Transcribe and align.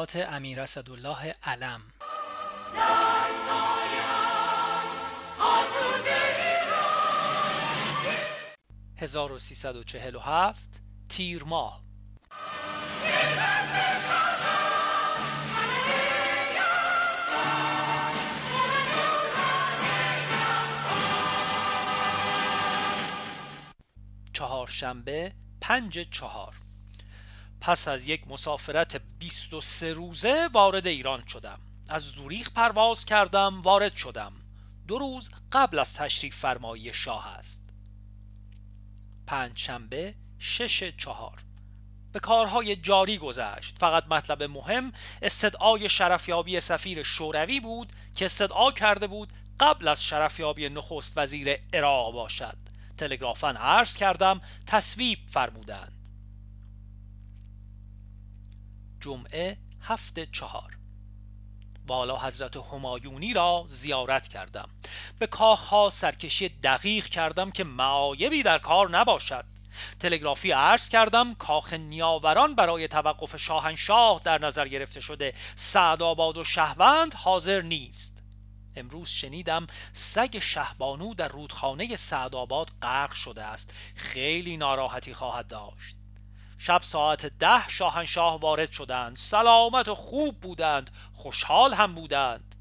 خاطرات 0.00 0.32
امیر 0.32 0.60
اسدالله 0.60 1.34
علم. 1.42 1.82
1347 8.96 10.80
تیر 11.08 11.44
ماه. 11.44 11.82
چهارشنبه 24.32 25.32
پنج 25.60 25.98
چهار. 26.10 26.54
پس 27.60 27.88
از 27.88 28.08
یک 28.08 28.28
مسافرت 28.28 29.09
23 29.20 29.92
روزه 29.92 30.48
وارد 30.52 30.86
ایران 30.86 31.22
شدم. 31.26 31.60
از 31.88 32.02
زوریخ 32.02 32.50
پرواز 32.50 33.04
کردم 33.04 33.60
وارد 33.60 33.96
شدم. 33.96 34.32
دو 34.88 34.98
روز 34.98 35.30
قبل 35.52 35.78
از 35.78 35.94
تشریف 35.94 36.36
فرمایی 36.36 36.92
شاه 36.92 37.26
است. 37.28 37.62
پنج 39.26 39.58
شنبه 39.58 40.14
شش 40.38 40.84
چهار. 40.84 41.42
به 42.12 42.20
کارهای 42.20 42.76
جاری 42.76 43.18
گذشت. 43.18 43.78
فقط 43.78 44.06
مطلب 44.06 44.42
مهم 44.42 44.92
استدعای 45.22 45.88
شرفیابی 45.88 46.60
سفیر 46.60 47.02
شوروی 47.02 47.60
بود 47.60 47.92
که 48.14 48.24
استدعا 48.24 48.70
کرده 48.70 49.06
بود 49.06 49.32
قبل 49.60 49.88
از 49.88 50.04
شرفیابی 50.04 50.68
نخست 50.68 51.18
وزیر 51.18 51.56
عراق 51.72 52.12
باشد. 52.12 52.56
تلگرافا 52.98 53.48
عرض 53.48 53.96
کردم 53.96 54.40
تصویب 54.66 55.18
فرمودند. 55.26 55.99
جمعه 59.00 59.58
هفته 59.82 60.26
چهار. 60.26 60.76
والا 61.86 62.18
حضرت 62.18 62.56
همایونی 62.56 63.32
را 63.32 63.64
زیارت 63.66 64.28
کردم. 64.28 64.68
به 65.18 65.26
کاخها 65.26 65.90
سرکشی 65.90 66.48
دقیق 66.48 67.06
کردم 67.06 67.50
که 67.50 67.64
معایبی 67.64 68.42
در 68.42 68.58
کار 68.58 68.90
نباشد. 68.90 69.44
تلگرافی 70.00 70.52
عرض 70.52 70.88
کردم 70.88 71.34
کاخ 71.34 71.72
نیاوران 71.72 72.54
برای 72.54 72.88
توقف 72.88 73.36
شاهنشاه 73.36 74.20
در 74.24 74.38
نظر 74.38 74.68
گرفته 74.68 75.00
شده 75.00 75.34
سعدآباد 75.56 76.36
و 76.36 76.44
شهوند 76.44 77.14
حاضر 77.14 77.60
نیست. 77.60 78.22
امروز 78.76 79.08
شنیدم 79.08 79.66
سگ 79.92 80.38
شهبانو 80.38 81.14
در 81.14 81.28
رودخانه 81.28 81.96
سعدآباد 81.96 82.70
غرق 82.82 83.12
شده 83.12 83.44
است. 83.44 83.74
خیلی 83.94 84.56
ناراحتی 84.56 85.14
خواهد 85.14 85.46
داشت. 85.46 85.99
شب 86.62 86.82
ساعت 86.82 87.26
ده 87.26 87.68
شاهنشاه 87.68 88.40
وارد 88.40 88.70
شدند. 88.70 89.16
سلامت 89.16 89.88
و 89.88 89.94
خوب 89.94 90.40
بودند 90.40 90.90
خوشحال 91.14 91.74
هم 91.74 91.94
بودند. 91.94 92.54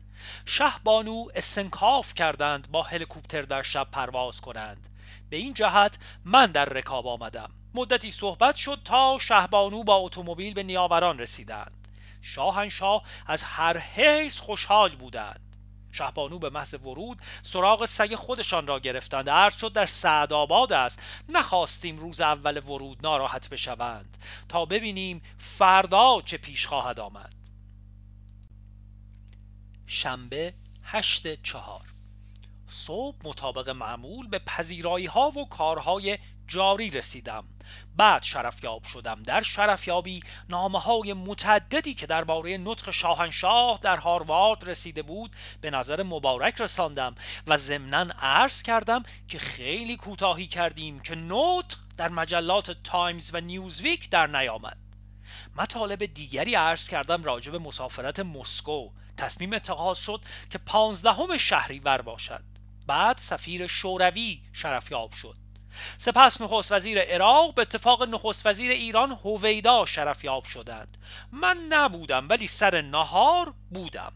شهبانو 0.45 1.25
استنکاف 1.35 2.13
کردند 2.13 2.71
با 2.71 2.83
هلیکوپتر 2.83 3.41
در 3.41 3.61
شب 3.61 3.87
پرواز 3.91 4.41
کنند. 4.41 4.87
به 5.29 5.37
این 5.37 5.53
جهت 5.53 5.97
من 6.25 6.45
در 6.45 6.65
رکاب 6.65 7.07
آمدم. 7.07 7.51
مدتی 7.73 8.11
صحبت 8.11 8.55
شد 8.55 8.79
تا 8.85 9.17
شهبانو 9.21 9.83
با 9.83 9.95
اتومبیل 9.95 10.53
به 10.53 10.63
نیاوران 10.63 11.19
رسیدند. 11.19 11.87
شاهنشاه 12.21 13.03
از 13.27 13.43
هر 13.43 13.77
حیث 13.77 14.39
خوشحال 14.39 14.95
بودند. 14.95 15.48
شهبانو 15.91 16.39
به 16.39 16.49
محض 16.49 16.73
ورود 16.73 17.21
سراغ 17.41 17.85
سگ 17.85 18.15
خودشان 18.15 18.67
را 18.67 18.79
گرفتند. 18.79 19.29
عرض 19.29 19.57
شد 19.57 19.73
در 19.73 19.85
سعدآباد 19.85 20.73
است. 20.73 21.01
نخواستیم 21.29 21.97
روز 21.97 22.21
اول 22.21 22.57
ورود 22.57 22.97
ناراحت 23.03 23.49
بشوند. 23.49 24.17
تا 24.49 24.65
ببینیم 24.65 25.21
فردا 25.37 26.21
چه 26.25 26.37
پیش 26.37 26.67
خواهد 26.67 26.99
آمد. 26.99 27.33
شنبه 29.87 30.53
هشت 30.83 31.43
چهار. 31.43 31.85
صبح 32.67 33.17
مطابق 33.23 33.69
معمول 33.69 34.27
به 34.27 34.39
پذیرایی 34.39 35.05
ها 35.05 35.29
و 35.29 35.49
کارهای 35.49 36.17
جاری 36.49 36.89
رسیدم. 36.89 37.43
بعد 37.97 38.23
شرفیاب 38.23 38.83
شدم. 38.83 39.23
در 39.23 39.41
شرفیابی 39.41 40.19
نامه 40.49 40.79
های 40.79 41.13
متعددی 41.13 41.93
که 41.93 42.07
درباره 42.07 42.57
نطق 42.57 42.91
شاهنشاه 42.91 43.79
در 43.81 43.97
هاروارد 43.97 44.69
رسیده 44.69 45.01
بود 45.01 45.35
به 45.61 45.71
نظر 45.71 46.03
مبارک 46.03 46.61
رساندم 46.61 47.15
و 47.47 47.57
ضمنا 47.57 48.13
عرض 48.19 48.61
کردم 48.61 49.03
که 49.27 49.39
خیلی 49.39 49.97
کوتاهی 49.97 50.47
کردیم 50.47 50.99
که 50.99 51.15
نطق 51.15 51.77
در 51.97 52.09
مجلات 52.09 52.71
تایمز 52.83 53.29
و 53.33 53.41
نیوزویک 53.41 54.09
در 54.09 54.27
نیامد. 54.27 54.77
مطالب 55.55 56.05
دیگری 56.05 56.55
عرض 56.55 56.87
کردم 56.87 57.23
راجع 57.23 57.51
به 57.51 57.59
مسافرت 57.59 58.19
مسکو. 58.19 58.89
تصمیم 59.17 59.53
اتخاذ 59.53 59.97
شد 59.97 60.21
که 60.49 60.57
پانزدهم 60.57 61.37
شهریور 61.37 62.01
باشد. 62.01 62.43
بعد 62.87 63.17
سفیر 63.17 63.67
شوروی 63.67 64.41
شرفیاب 64.53 65.11
شد. 65.11 65.35
سپس 65.97 66.41
نخست 66.41 66.71
وزیر 66.71 66.99
عراق 66.99 67.53
به 67.53 67.61
اتفاق 67.61 68.03
نخست 68.03 68.45
وزیر 68.45 68.71
ایران 68.71 69.11
هویدا 69.11 69.85
شرفیاب 69.85 70.43
شدند. 70.43 70.97
من 71.31 71.57
نبودم 71.69 72.29
ولی 72.29 72.47
سر 72.47 72.81
نهار 72.81 73.53
بودم. 73.69 74.13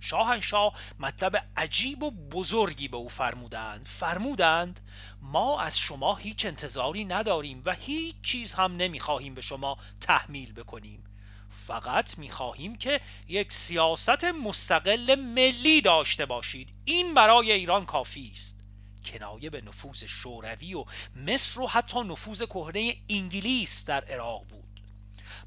شاهنشاه 0.00 0.74
مطلب 1.00 1.44
عجیب 1.56 2.02
و 2.02 2.10
بزرگی 2.10 2.88
به 2.88 2.96
او 2.96 3.08
فرمودند. 3.08 3.86
فرمودند 3.86 4.80
ما 5.22 5.60
از 5.60 5.78
شما 5.78 6.14
هیچ 6.14 6.46
انتظاری 6.46 7.04
نداریم 7.04 7.62
و 7.64 7.72
هیچ 7.72 8.14
چیز 8.22 8.54
هم 8.54 8.76
نمی‌خواهیم 8.76 9.34
به 9.34 9.40
شما 9.40 9.76
تحمیل 10.00 10.52
بکنیم. 10.52 11.04
فقط 11.48 12.18
می‌خواهیم 12.18 12.76
که 12.76 13.00
یک 13.28 13.52
سیاست 13.52 14.24
مستقل 14.24 15.14
ملی 15.14 15.80
داشته 15.80 16.26
باشید. 16.26 16.74
این 16.84 17.14
برای 17.14 17.52
ایران 17.52 17.86
کافی 17.86 18.30
است. 18.34 18.63
کنایه 19.04 19.50
به 19.50 19.60
نفوذ 19.60 20.04
شوروی 20.04 20.74
و 20.74 20.84
مصر 21.16 21.60
و 21.60 21.66
حتی 21.66 22.00
نفوذ 22.00 22.42
کهنه 22.42 22.94
انگلیس 23.08 23.84
در 23.84 24.04
عراق 24.04 24.46
بود. 24.48 24.80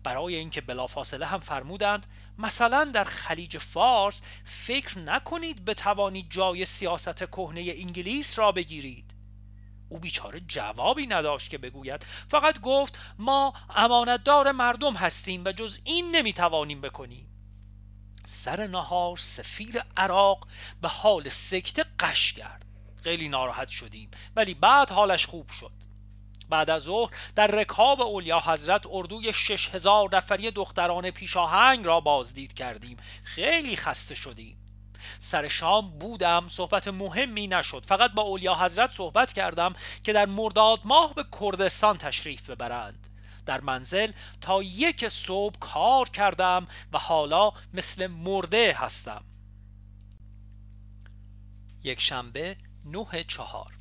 برای 0.04 0.36
اینکه 0.36 0.62
بلافاصله 0.62 1.26
هم 1.26 1.40
فرمودند 1.40 2.06
مثلا 2.38 2.92
در 2.94 3.04
خلیج 3.04 3.58
فارس 3.58 4.22
فکر 4.46 5.00
نکنید 5.00 5.66
بتوانید 5.66 6.32
جای 6.32 6.66
سیاست 6.66 7.24
کهنه 7.24 7.74
انگلیس 7.78 8.40
را 8.40 8.52
بگیرید. 8.52 9.14
او 9.90 10.00
بیچاره 10.00 10.40
جوابی 10.40 11.08
نداشت 11.08 11.50
که 11.50 11.58
بگوید. 11.58 12.04
فقط 12.04 12.60
گفت 12.60 13.00
ما 13.20 13.54
امانتدار 13.76 14.52
مردم 14.52 14.94
هستیم 14.94 15.46
و 15.46 15.52
جز 15.52 15.80
این 15.84 16.16
نمی‌توانیم 16.16 16.82
بکنیم. 16.82 17.28
سر 18.26 18.68
نهار 18.68 19.18
سفیر 19.18 19.84
عراق 19.98 20.48
به 20.82 20.88
حال 20.88 21.30
سکته 21.30 21.86
قش 22.00 22.34
کرد. 22.34 22.67
خیلی 23.08 23.30
ناراحت 23.30 23.70
شدیم. 23.70 24.12
ولی 24.36 24.54
بعد 24.54 24.92
حالش 24.92 25.26
خوب 25.26 25.50
شد. 25.50 25.72
بعد 26.50 26.70
از 26.70 26.84
ظهر 26.84 27.10
در 27.36 27.48
رکاب 27.48 28.02
اولیا 28.02 28.40
حضرت 28.40 28.86
اردوی 28.90 29.34
شش 29.34 29.70
هزار 29.70 30.16
نفری 30.16 30.52
دختران 30.52 31.12
پیشاهنگ 31.12 31.86
را 31.86 32.00
بازدید 32.00 32.54
کردیم. 32.54 32.98
خیلی 33.24 33.76
خسته 33.76 34.16
شدیم. 34.16 34.58
سر 35.20 35.48
شام 35.48 36.00
بودم 36.00 36.48
صحبت 36.48 36.88
مهمی 36.88 37.48
نشد. 37.48 37.86
فقط 37.86 38.12
با 38.12 38.24
اولیا 38.24 38.56
حضرت 38.56 38.92
صحبت 38.92 39.34
کردم 39.34 39.74
که 40.04 40.14
در 40.14 40.26
مرداد 40.26 40.80
ماه 40.86 41.14
به 41.14 41.26
کردستان 41.42 41.98
تشریف 41.98 42.50
ببرند. 42.50 43.08
در 43.46 43.62
منزل 43.62 44.12
تا 44.42 44.64
یک 44.64 45.08
صبح 45.08 45.60
کار 45.60 46.10
کردم 46.10 46.68
و 46.94 46.98
حالا 46.98 47.52
مثل 47.74 48.08
مرده 48.08 48.74
هستم. 48.74 49.24
یک 51.84 52.02
شنبه 52.02 52.58
نه 52.92 53.24
چهار. 53.24 53.74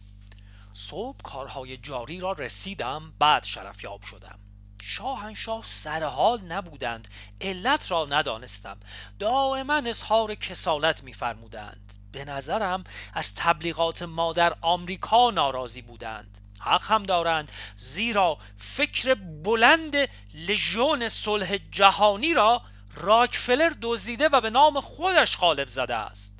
صبح 0.74 1.16
کارهای 1.22 1.76
جاری 1.76 2.20
را 2.20 2.32
رسیدم 2.32 3.12
بعد 3.18 3.44
شرفیاب 3.44 4.02
شدم. 4.02 4.38
شاهنشاه 4.82 5.64
سرحال 5.64 6.40
نبودند 6.40 7.08
علت 7.40 7.90
را 7.90 8.04
ندانستم. 8.04 8.76
دائما 9.18 9.82
اظهار 9.86 10.34
کسالت 10.34 11.02
میفرمودند. 11.02 11.92
به 12.12 12.24
نظرم 12.24 12.84
از 13.14 13.34
تبلیغات 13.34 14.02
ما 14.02 14.32
در 14.32 14.56
آمریکا 14.60 15.30
ناراضی 15.30 15.82
بودند. 15.82 16.38
حق 16.60 16.90
هم 16.90 17.02
دارند 17.02 17.50
زیرا 17.76 18.38
فکر 18.56 19.14
بلند 19.14 19.96
لژون 20.34 21.08
صلح 21.08 21.58
جهانی 21.70 22.34
را 22.34 22.62
راکفلر 22.94 23.72
دزدیده 23.82 24.28
و 24.28 24.40
به 24.40 24.50
نام 24.50 24.80
خودش 24.80 25.36
غالب 25.36 25.68
زده 25.68 25.94
است. 25.94 26.35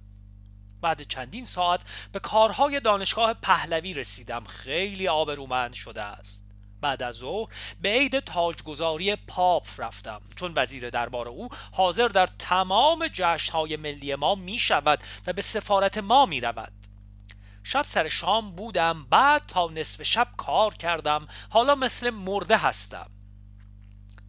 بعد 0.87 1.03
چندین 1.03 1.45
ساعت 1.45 1.85
به 2.13 2.19
کارهای 2.19 2.81
دانشگاه 2.81 3.35
پهلوی 3.35 3.95
رسیدم. 3.95 4.45
خیلی 4.45 5.09
آبرومند 5.09 5.75
شده 5.75 6.03
است. 6.03 6.45
بعد 6.81 7.03
از 7.03 7.15
ظهر 7.15 7.49
به 7.81 7.89
عید 7.89 8.21
تاجگذاری 8.21 9.17
پاپ 9.17 9.67
رفتم. 9.79 10.21
چون 10.37 10.53
وزیر 10.57 10.91
دربار 10.91 11.29
او 11.29 11.49
حاضر 11.73 12.09
در 12.09 12.27
تمام 12.39 13.09
جشنهای 13.13 13.77
ملی 13.77 14.15
ما 14.15 14.35
می 14.35 14.59
شود 14.59 14.99
و 15.27 15.33
به 15.33 15.43
سفارت 15.43 15.99
ما 15.99 16.27
می 16.27 16.41
رود 16.41 16.73
شب 17.63 17.83
سر 17.83 18.09
شام 18.09 18.51
بودم. 18.51 19.07
بعد 19.11 19.43
تا 19.47 19.69
نصف 19.69 20.03
شب 20.03 20.29
کار 20.37 20.75
کردم. 20.75 21.29
حالا 21.51 21.75
مثل 21.75 22.11
مرده 22.11 22.57
هستم. 22.57 23.11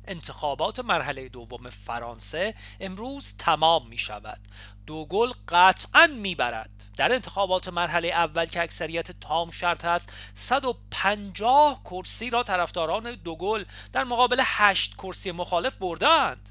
انتخابات 0.08 0.80
مرحله 0.80 1.30
دوم 1.30 1.70
فرانسه 1.70 2.56
امروز 2.80 3.38
تمام 3.38 3.88
می 3.88 3.98
شود 3.98 4.40
دوگل 4.86 5.32
قطعا 5.48 6.08
می‌برد. 6.08 6.70
در 6.98 7.14
انتخابات 7.14 7.68
مرحله 7.68 8.08
اول 8.08 8.46
که 8.46 8.62
اکثریت 8.62 9.12
تام 9.12 9.52
شرط 9.52 9.86
است 9.86 10.14
150 10.36 11.82
کرسی 11.84 12.30
را 12.30 12.44
طرفداران 12.44 13.16
دوگل 13.16 13.66
در 13.94 14.04
مقابل 14.04 14.42
8 14.44 14.96
کرسی 14.96 15.32
مخالف 15.32 15.76
بردند. 15.76 16.50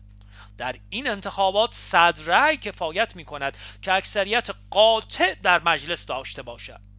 در 0.59 0.77
این 0.91 1.11
انتخابات 1.11 1.73
صد 1.73 2.19
رأی 2.27 2.57
کفایت 2.57 3.17
می 3.17 3.25
کند 3.25 3.57
که 3.83 3.93
اکثریت 3.93 4.49
قاطع 4.71 5.35
در 5.35 5.63
مجلس 5.63 6.07
داشته 6.07 6.43
باشد. 6.43 6.96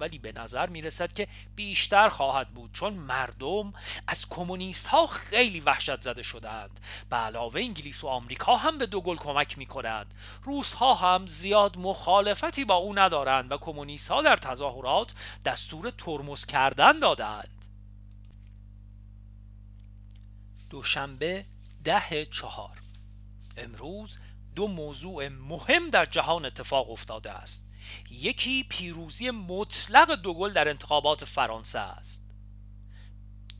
ولی 0.00 0.18
به 0.18 0.32
نظر 0.32 0.68
می 0.68 0.82
رسد 0.82 1.12
که 1.12 1.28
بیشتر 1.56 2.08
خواهد 2.08 2.48
بود 2.48 2.72
چون 2.72 2.92
مردم 2.92 3.72
از 4.06 4.28
کمونیست 4.28 4.86
ها 4.86 5.06
خیلی 5.06 5.60
وحشت 5.60 6.00
زده 6.00 6.22
شدند 6.22 6.80
به 7.10 7.16
علاوه 7.16 7.60
انگلیس 7.60 8.04
و 8.04 8.08
آمریکا 8.08 8.56
هم 8.56 8.78
به 8.78 8.86
دوگل 8.86 9.16
کمک 9.16 9.58
می 9.58 9.66
کنند 9.66 10.14
روس 10.42 10.72
ها 10.72 10.94
هم 10.94 11.26
زیاد 11.26 11.78
مخالفتی 11.78 12.64
با 12.64 12.74
او 12.74 12.98
ندارند 12.98 13.52
و 13.52 13.58
کمونیست 13.58 14.10
ها 14.10 14.22
در 14.22 14.36
تظاهرات 14.36 15.14
دستور 15.44 15.90
ترمز 15.90 16.46
کردن 16.46 16.98
دادند 16.98 17.60
دوشنبه 20.70 21.44
ده 21.84 22.24
چهار. 22.24 22.78
امروز 23.56 24.18
دو 24.54 24.68
موضوع 24.68 25.28
مهم 25.28 25.90
در 25.90 26.04
جهان 26.04 26.44
اتفاق 26.44 26.90
افتاده 26.90 27.30
است. 27.30 27.66
یکی 28.10 28.62
پیروزی 28.68 29.30
مطلق 29.30 30.14
دوگل 30.14 30.52
در 30.52 30.68
انتخابات 30.68 31.24
فرانسه 31.24 31.78
است. 31.78 32.30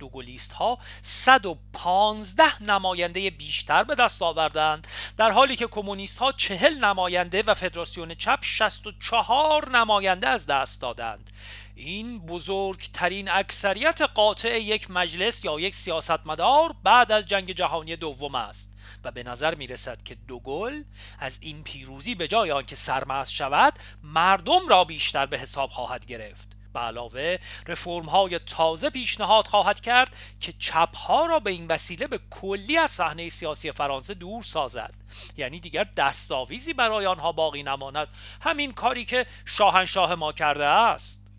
دوگلیست 0.00 0.52
ها 0.52 0.78
115 1.02 2.62
نماینده 2.62 3.30
بیشتر 3.30 3.84
به 3.84 3.94
دست 3.94 4.22
آوردند 4.22 4.86
در 5.16 5.30
حالی 5.30 5.56
که 5.56 5.66
کمونیست 5.66 6.18
ها 6.18 6.32
40 6.32 6.84
نماینده 6.84 7.42
و 7.42 7.54
فدراسیون 7.54 8.14
چپ 8.14 8.38
64 8.42 9.70
نماینده 9.70 10.28
از 10.28 10.46
دست 10.46 10.80
دادند. 10.80 11.30
این 11.80 12.18
بزرگترین 12.18 13.28
اکثریت 13.30 14.02
قاطع 14.02 14.60
یک 14.60 14.90
مجلس 14.90 15.44
یا 15.44 15.60
یک 15.60 15.74
سیاستمدار 15.74 16.74
بعد 16.82 17.12
از 17.12 17.26
جنگ 17.26 17.52
جهانی 17.52 17.96
دوم 17.96 18.34
است 18.34 18.72
و 19.04 19.10
به 19.10 19.22
نظر 19.22 19.54
می 19.54 19.66
رسد 19.66 20.02
که 20.02 20.14
دوگل 20.14 20.82
از 21.18 21.38
این 21.40 21.62
پیروزی 21.62 22.14
به 22.14 22.28
جای 22.28 22.50
آنکه 22.50 22.76
سرمست 22.76 23.32
شود 23.32 23.72
مردم 24.02 24.68
را 24.68 24.84
بیشتر 24.84 25.26
به 25.26 25.38
حساب 25.38 25.70
خواهد 25.70 26.06
گرفت. 26.06 26.56
به 26.72 26.80
علاوه 26.80 27.38
رفرم 27.66 28.04
های 28.04 28.38
تازه 28.38 28.90
پیشنهاد 28.90 29.46
خواهد 29.46 29.80
کرد 29.80 30.16
که 30.40 30.54
چپ 30.58 30.96
ها 30.96 31.26
را 31.26 31.38
به 31.38 31.50
این 31.50 31.66
وسیله 31.66 32.06
به 32.06 32.20
کلی 32.30 32.78
از 32.78 32.90
صحنه 32.90 33.28
سیاسی 33.28 33.72
فرانسه 33.72 34.14
دور 34.14 34.42
سازد. 34.42 34.94
یعنی 35.36 35.60
دیگر 35.60 35.86
دستاویزی 35.96 36.72
برای 36.72 37.06
آنها 37.06 37.32
باقی 37.32 37.62
نماند. 37.62 38.08
همین 38.40 38.72
کاری 38.72 39.04
که 39.04 39.26
شاهنشاه 39.44 40.14
ما 40.14 40.32
کرده 40.32 40.64
است. 40.64 41.29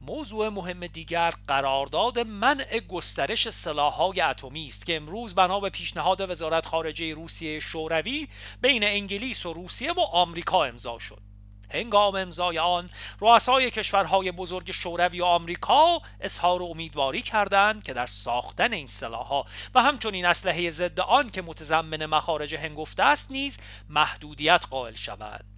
موضوع 0.00 0.48
مهم 0.48 0.86
دیگر 0.86 1.34
قرارداد 1.48 2.18
منع 2.18 2.80
گسترش 2.80 3.50
سلاح‌های 3.50 4.20
اتمی 4.20 4.66
است 4.66 4.86
که 4.86 4.96
امروز 4.96 5.34
بنا 5.34 5.60
به 5.60 5.70
پیشنهاد 5.70 6.30
وزارت 6.30 6.66
خارجه 6.66 7.14
روسیه 7.14 7.60
شوروی 7.60 8.28
بین 8.60 8.84
انگلیس 8.84 9.46
و 9.46 9.52
روسیه 9.52 9.92
و 9.92 10.00
آمریکا 10.00 10.64
امضا 10.64 10.98
شد. 10.98 11.28
هنگام 11.70 12.16
امضای 12.16 12.58
آن 12.58 12.90
رؤسای 13.20 13.70
کشورهای 13.70 14.32
بزرگ 14.32 14.70
شوروی 14.70 15.20
و 15.20 15.24
آمریکا 15.24 16.02
اظهار 16.20 16.62
امیدواری 16.62 17.22
کردند 17.22 17.82
که 17.82 17.92
در 17.92 18.06
ساختن 18.06 18.72
این 18.72 18.86
سلاحها 18.86 19.46
و 19.74 19.82
همچنین 19.82 20.26
اسلحه 20.26 20.70
ضد 20.70 21.00
آن 21.00 21.30
که 21.30 21.42
متضمن 21.42 22.06
مخارج 22.06 22.54
هنگفته 22.54 23.02
است 23.02 23.30
نیز 23.30 23.58
محدودیت 23.88 24.64
قائل 24.70 24.94
شوند. 24.94 25.57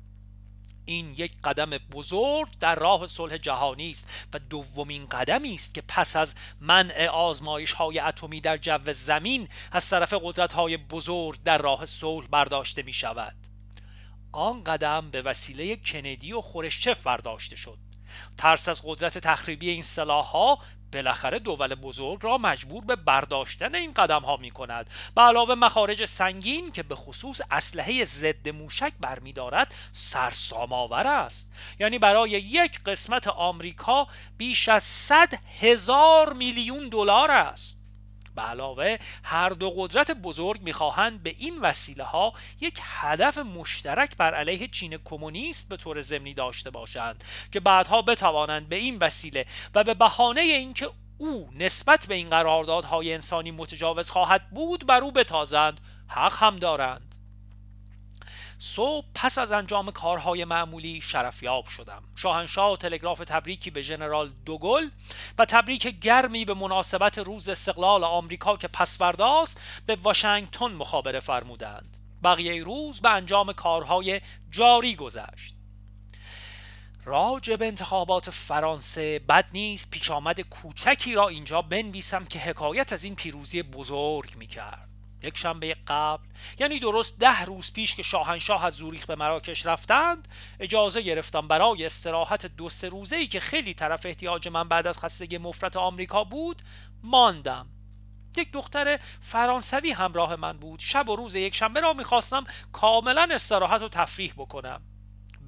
این 0.85 1.15
یک 1.17 1.32
قدم 1.44 1.71
بزرگ 1.71 2.49
در 2.61 2.75
راه 2.75 3.06
صلح 3.06 3.37
جهانی 3.37 3.91
است 3.91 4.29
و 4.35 4.38
دومین 4.38 5.06
قدمی 5.06 5.55
است 5.55 5.75
که 5.75 5.82
پس 5.88 6.17
از 6.17 6.35
منع 6.61 7.09
آزمایش 7.09 7.73
های 7.73 7.99
اتمی 7.99 8.41
در 8.41 8.56
جو 8.56 8.93
زمین 8.93 9.49
از 9.73 9.88
طرف 9.88 10.15
قدرت 10.23 10.53
های 10.53 10.77
بزرگ 10.77 11.43
در 11.43 11.59
راه 11.59 11.87
صلح 11.87 12.27
برداشته 12.27 12.82
می 12.82 12.93
شود 12.93 13.37
آن 14.32 14.65
قدم 14.65 15.11
به 15.11 15.23
وسیله 15.23 15.77
کندی 15.77 16.32
و 16.32 16.41
خورشچف 16.41 17.03
برداشته 17.03 17.56
شد. 17.56 17.79
ترس 18.38 18.69
از 18.69 18.83
قدرت 18.85 19.19
تخریبی 19.19 19.71
این 19.71 19.83
سلاح 19.83 20.26
ها 20.26 20.59
بالاخره 20.93 21.39
دول 21.39 21.75
بزرگ 21.75 22.19
را 22.23 22.39
مجبور 22.39 22.85
به 22.85 22.97
برداشتن 22.97 23.75
این 23.75 23.93
قدم 23.93 24.21
ها 24.21 24.37
می 24.37 24.51
کند 24.51 24.91
به 25.15 25.23
علاوه 25.23 25.55
مخارج 25.55 26.05
سنگین 26.05 26.73
که 26.73 26.83
به 26.83 26.95
خصوص 26.95 27.41
اسلحه 27.51 28.05
ضد 28.05 28.49
موشک 28.49 28.93
برمیدارد 29.01 29.75
سرسام 29.93 30.73
آور 30.73 31.07
است. 31.07 31.53
یعنی 31.79 31.99
برای 31.99 32.31
یک 32.31 32.83
قسمت 32.83 33.29
آمریکا 33.29 34.07
بیش 34.39 34.69
از 34.69 34.83
100 34.83 35.29
هزار 35.61 36.33
میلیون 36.33 36.89
دلار 36.89 37.31
است. 37.31 37.80
به 38.35 38.43
علاوه 38.43 38.99
هر 39.23 39.49
دو 39.50 39.71
قدرت 39.71 40.11
بزرگ 40.11 40.62
می‌خواهند 40.62 41.23
به 41.23 41.35
این 41.38 41.61
وسیله 41.61 42.05
ها 42.05 42.32
یک 42.61 42.79
هدف 42.82 43.38
مشترک 43.38 44.17
بر 44.17 44.35
علیه 44.35 44.69
چین 44.69 44.99
کمونیست 45.05 45.69
به 45.69 45.77
طور 45.77 46.00
ضمنی 46.00 46.35
داشته 46.35 46.71
باشند 46.71 47.25
که 47.53 47.61
بعدها 47.61 48.03
بتوانند 48.03 48.69
به 48.69 48.77
این 48.77 48.99
وسیله 48.99 49.47
و 49.75 49.85
به 49.85 49.94
بهانه 49.94 50.41
اینکه 50.41 50.91
او 51.19 51.50
نسبت 51.56 52.06
به 52.06 52.15
این 52.15 52.31
قراردادهای 52.31 53.15
انسانی 53.15 53.50
متجاوز 53.50 54.11
خواهد 54.11 54.50
بود 54.50 54.87
بر 54.87 55.00
او 55.00 55.12
بتازند 55.12 55.81
حق 56.09 56.33
هم 56.37 56.56
دارند. 56.56 57.10
صبح 58.62 59.07
پس 59.15 59.39
از 59.39 59.53
انجام 59.53 59.91
کارهای 59.91 60.45
معمولی 60.45 61.01
شرفیاب 61.01 61.67
شدم. 61.67 62.03
شاهنشاه 62.17 62.77
تلگراف 62.77 63.19
تبریکی 63.19 63.71
به 63.71 63.83
ژنرال 63.83 64.31
دوگل 64.45 64.89
و 65.38 65.45
تبریک 65.45 65.87
گرمی 65.87 66.45
به 66.45 66.55
مناسبت 66.55 67.19
روز 67.19 67.49
استقلال 67.49 68.05
آمریکا 68.05 68.57
که 68.57 68.69
پسورداست 68.69 69.61
به 69.87 69.97
واشنگتن 70.02 70.67
مخابره 70.67 71.21
فرمودند. 71.21 71.97
بقیه 72.25 72.64
روز 72.64 73.00
به 73.00 73.11
انجام 73.11 73.52
کارهای 73.52 74.21
جاری 74.50 74.97
گذشت. 74.97 75.55
راجع 77.05 77.57
به 77.57 77.67
انتخابات 77.67 78.31
فرانسه 78.31 79.19
بد 79.19 79.45
نیست 79.52 79.90
پیش 79.90 80.11
آمد 80.11 80.40
کوچکی 80.40 81.14
را 81.14 81.29
اینجا 81.29 81.62
بنویسم 81.62 82.25
که 82.25 82.38
حکایت 82.38 82.93
از 82.93 83.05
این 83.05 83.14
پیروزی 83.14 83.62
بزرگ 83.62 84.37
می 84.37 84.47
کرد 84.47 84.89
یک 85.23 85.39
شنبه 85.39 85.77
قبل. 85.87 86.25
یعنی 86.59 86.79
درست 86.79 87.19
ده 87.19 87.45
روز 87.45 87.73
پیش 87.73 87.95
که 87.95 88.03
شاهنشاه 88.03 88.65
از 88.65 88.75
زوریخ 88.75 89.07
به 89.07 89.17
مراکش 89.17 89.67
رفتند 89.67 90.29
اجازه 90.61 91.03
گرفتم 91.03 91.49
برای 91.49 91.87
استراحت 91.87 92.47
دو 92.47 92.69
سه 92.69 92.89
روزه 92.89 93.17
ای 93.17 93.27
که 93.27 93.41
خیلی 93.41 93.75
طرف 93.75 94.07
احتیاج 94.07 94.49
من 94.49 94.69
بعد 94.69 94.87
از 94.87 94.99
خستگی 94.99 95.39
مفرت 95.39 95.77
آمریکا 95.77 96.25
بود 96.25 96.62
ماندم. 97.03 97.67
یک 98.37 98.53
دختر 98.53 98.99
فرانسوی 99.21 99.93
همراه 99.93 100.37
من 100.37 100.59
بود. 100.59 100.81
شب 100.81 101.09
و 101.09 101.17
روز 101.17 101.35
یک 101.35 101.55
شنبه 101.55 101.81
را 101.81 101.93
می‌خواستم 101.93 102.45
کاملا 102.73 103.29
استراحت 103.31 103.83
و 103.83 103.89
تفریح 103.89 104.33
بکنم. 104.37 104.83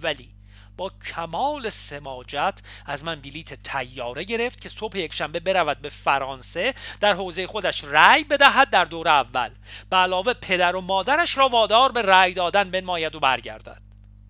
ولی 0.02 0.34
با 0.76 0.92
کمال 1.14 1.68
سماجت 1.68 2.60
از 2.86 3.04
من 3.04 3.20
بلیت 3.20 3.62
تیاره 3.62 4.24
گرفت 4.24 4.60
که 4.60 4.68
صبح 4.68 4.98
یکشنبه 4.98 5.40
برود 5.40 5.78
به 5.78 5.88
فرانسه 5.88 6.74
در 7.00 7.14
حوزه 7.14 7.46
خودش 7.46 7.84
رأی 7.84 8.24
بدهد 8.24 8.70
در 8.70 8.84
دور 8.84 9.08
اول. 9.08 9.50
به 9.90 9.96
علاوه 9.96 10.32
پدر 10.34 10.76
و 10.76 10.80
مادرش 10.80 11.38
را 11.38 11.48
وادار 11.48 11.92
به 11.92 12.02
رأی 12.02 12.34
دادن 12.34 12.70
بنماید 12.70 13.14
و 13.14 13.20
برگردد. 13.20 13.82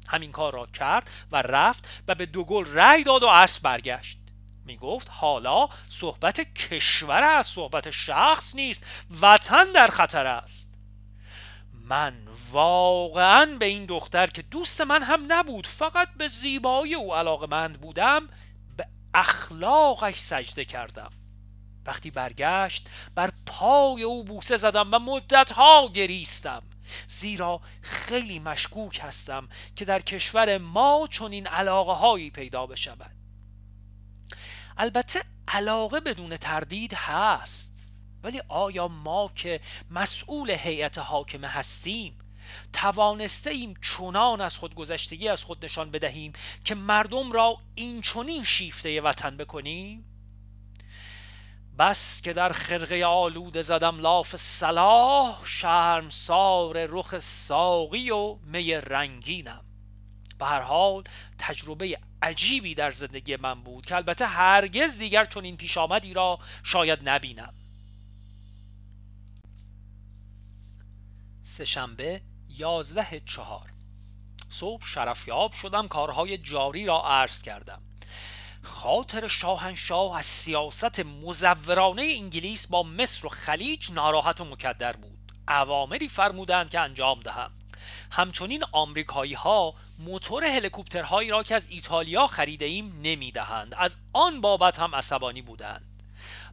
همین 0.09 0.33
کار 0.33 0.53
را 0.53 0.67
کرد 0.67 1.11
و 1.33 1.43
رفت 1.43 2.03
و 2.09 2.15
به 2.15 2.27
دوگل 2.27 2.67
رأی 2.67 3.05
داد 3.05 3.23
و 3.23 3.29
اسب 3.29 3.63
برگشت. 3.63 4.19
می 4.65 4.77
گفت 4.77 5.09
حالا 5.11 5.69
صحبت 5.89 6.41
کشور 6.55 7.23
از 7.23 7.47
صحبت 7.47 7.91
شخص 7.91 8.55
نیست 8.55 9.07
وطن 9.21 9.73
در 9.73 9.87
خطر 9.87 10.27
است. 10.27 10.72
من 11.93 12.29
واقعا 12.51 13.57
به 13.61 13.67
این 13.67 13.87
دختر 13.87 14.27
که 14.27 14.43
دوست 14.43 14.81
من 14.81 15.03
هم 15.03 15.33
نبود 15.33 15.67
فقط 15.67 16.09
به 16.17 16.29
زیبایی 16.29 16.95
او 16.95 17.15
علاقه 17.15 17.47
مند 17.47 17.81
بودم 17.81 18.29
به 18.77 18.87
اخلاقش 19.15 20.19
سجده 20.19 20.65
کردم. 20.65 21.11
وقتی 21.87 22.11
برگشت 22.11 22.91
بر 23.15 23.33
پای 23.47 24.03
او 24.03 24.25
بوسه 24.25 24.57
زدم 24.57 24.89
و 24.95 24.99
مدتها 24.99 25.89
گریستم. 25.95 26.63
زیرا 27.09 27.61
خیلی 27.83 28.39
مشکوک 28.39 29.01
هستم 29.03 29.49
که 29.77 29.85
در 29.85 30.01
کشور 30.01 30.59
ما 30.59 31.09
چون 31.11 31.33
این 31.33 31.47
علاقه 31.47 31.93
هایی 31.93 32.31
پیدا 32.31 32.67
بشود. 32.67 33.17
البته 34.77 35.23
علاقه 35.49 36.01
بدون 36.01 36.37
تردید 36.37 36.95
هست. 36.95 37.72
ولی 38.23 38.43
آیا 38.49 38.88
ما 38.88 39.31
که 39.35 39.61
مسئول 39.91 40.50
هیئت 40.50 40.99
حاکمه 40.99 41.49
هستیم 41.49 42.19
توانسته 42.73 43.50
ایم 43.50 43.75
چنان 43.83 44.41
از 44.41 44.57
خودگذشتگی 44.57 45.29
از 45.29 45.45
خود 45.45 45.64
نشان 45.64 45.91
بدهیم 45.91 46.33
که 46.64 46.75
مردم 46.75 47.33
را 47.33 47.59
این 47.75 48.00
چنین 48.00 48.45
شیفته 48.45 49.00
وطن 49.00 49.37
بکنیم؟ 49.37 50.05
بس 51.79 52.23
که 52.23 52.33
در 52.33 52.52
خرقه 52.52 53.05
آلوده 53.05 53.62
زدم 53.62 54.00
لاف 54.00 54.37
صلاح 54.37 55.41
شرمسار 55.45 56.87
رخ 56.87 57.19
ساقی 57.19 58.11
و 58.11 58.35
می 58.35 58.75
رنگینم. 58.75 59.64
به 60.38 60.47
هر 60.47 60.61
حال 60.61 61.05
تجربه 61.38 61.99
عجیبی 62.23 62.75
در 62.75 62.91
زندگی 62.91 63.37
من 63.37 63.62
بود 63.62 63.87
که 63.87 63.97
البته 63.97 64.26
هرگز 64.26 64.99
دیگر 64.99 65.25
چون 65.25 65.45
این 65.45 65.57
پیش 65.57 65.79
آمدی 65.79 66.12
را 66.12 66.38
شاید 66.62 67.09
نبینم. 67.09 67.55
سهشنبه 71.43 72.21
یازده 72.49 73.21
چهار. 73.21 73.73
صبح 74.49 74.85
شرفیاب 74.87 75.53
شدم 75.53 75.89
کارهای 75.89 76.39
جاری 76.39 76.87
را 76.87 77.03
عرض 77.03 77.43
کردم. 77.43 77.83
خاطر 78.63 79.29
شاهنشاه 79.29 80.17
از 80.17 80.27
سیاست 80.27 81.01
مزورانه 81.01 82.03
انگلیس 82.03 82.67
با 82.67 82.83
مصر 82.83 83.27
و 83.27 83.29
خلیج 83.29 83.93
ناراحت 83.93 84.41
و 84.41 84.45
مکدر 84.45 84.93
بود. 84.93 85.33
عوامری 85.49 86.09
فرمودند 86.09 86.71
که 86.71 86.81
انجام 86.81 87.21
دهم. 87.21 87.51
همچنین 88.11 88.65
آمریکایی 88.73 89.35
ها 89.35 89.75
موتور 89.99 90.45
هلیکوپترهایی 90.45 91.31
را 91.31 91.43
که 91.43 91.55
از 91.55 91.67
ایتالیا 91.71 92.27
خریده 92.27 92.65
ایم 92.65 93.01
نمی 93.03 93.33
دهند. 93.33 93.75
از 93.79 93.97
آن 94.13 94.41
بابت 94.41 94.79
هم 94.79 94.95
عصبانی 94.95 95.43
بودند. 95.43 95.85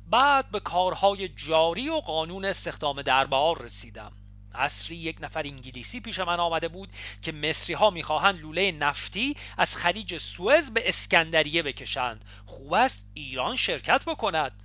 بعد 0.08 0.52
به 0.52 0.60
کارهای 0.60 1.30
جاری 1.30 1.90
و 1.90 2.00
قانون 2.00 2.46
استخدام 2.46 3.02
دربار 3.02 3.62
رسیدم. 3.62 4.12
عصری 4.56 4.96
یک 4.96 5.18
نفر 5.20 5.42
انگلیسی 5.46 6.00
پیش 6.00 6.20
من 6.20 6.40
آمده 6.40 6.68
بود 6.68 6.90
که 7.22 7.32
مصری 7.32 7.76
ها 7.76 7.90
می‌خواهند 7.90 8.40
لوله 8.40 8.72
نفتی 8.72 9.36
از 9.58 9.76
خلیج 9.76 10.18
سوئز 10.18 10.70
به 10.70 10.90
اسکندریه 10.90 11.64
بکشند. 11.64 12.26
خوب 12.46 12.74
است 12.74 13.10
ایران 13.14 13.56
شرکت 13.56 14.06
بکند. 14.06 14.64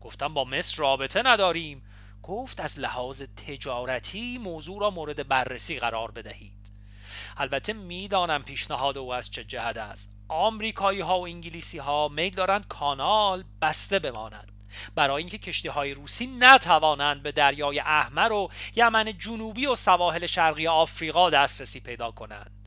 گفتم 0.00 0.34
با 0.34 0.44
مصر 0.44 0.78
رابطه 0.78 1.22
نداریم. 1.24 1.82
گفت 2.22 2.60
از 2.60 2.78
لحاظ 2.78 3.22
تجارتی 3.22 4.38
موضوع 4.38 4.80
را 4.80 4.90
مورد 4.90 5.28
بررسی 5.28 5.78
قرار 5.78 6.10
بدهید. 6.10 6.52
البته 7.36 7.72
می‌دانم 7.72 8.42
پیشنهاد 8.42 8.98
او 8.98 9.14
از 9.14 9.30
چه 9.30 9.44
جهت 9.44 9.76
است. 9.76 10.12
آمریکایی 10.28 11.00
ها 11.00 11.20
و 11.20 11.24
انگلیسی 11.24 11.78
ها 11.78 12.08
میل 12.08 12.34
دارند 12.34 12.68
کانال 12.68 13.44
بسته 13.62 13.98
بماند 13.98 14.52
برای 14.94 15.16
اینکه 15.16 15.38
کشتی 15.38 15.68
های 15.68 15.94
روسی 15.94 16.26
نتوانند 16.26 17.22
به 17.22 17.32
دریای 17.32 17.78
احمر 17.78 18.32
و 18.32 18.50
یمن 18.76 19.18
جنوبی 19.18 19.66
و 19.66 19.76
سواحل 19.76 20.26
شرقی 20.26 20.66
آفریقا 20.66 21.30
دسترسی 21.30 21.80
پیدا 21.80 22.10
کنند. 22.10 22.60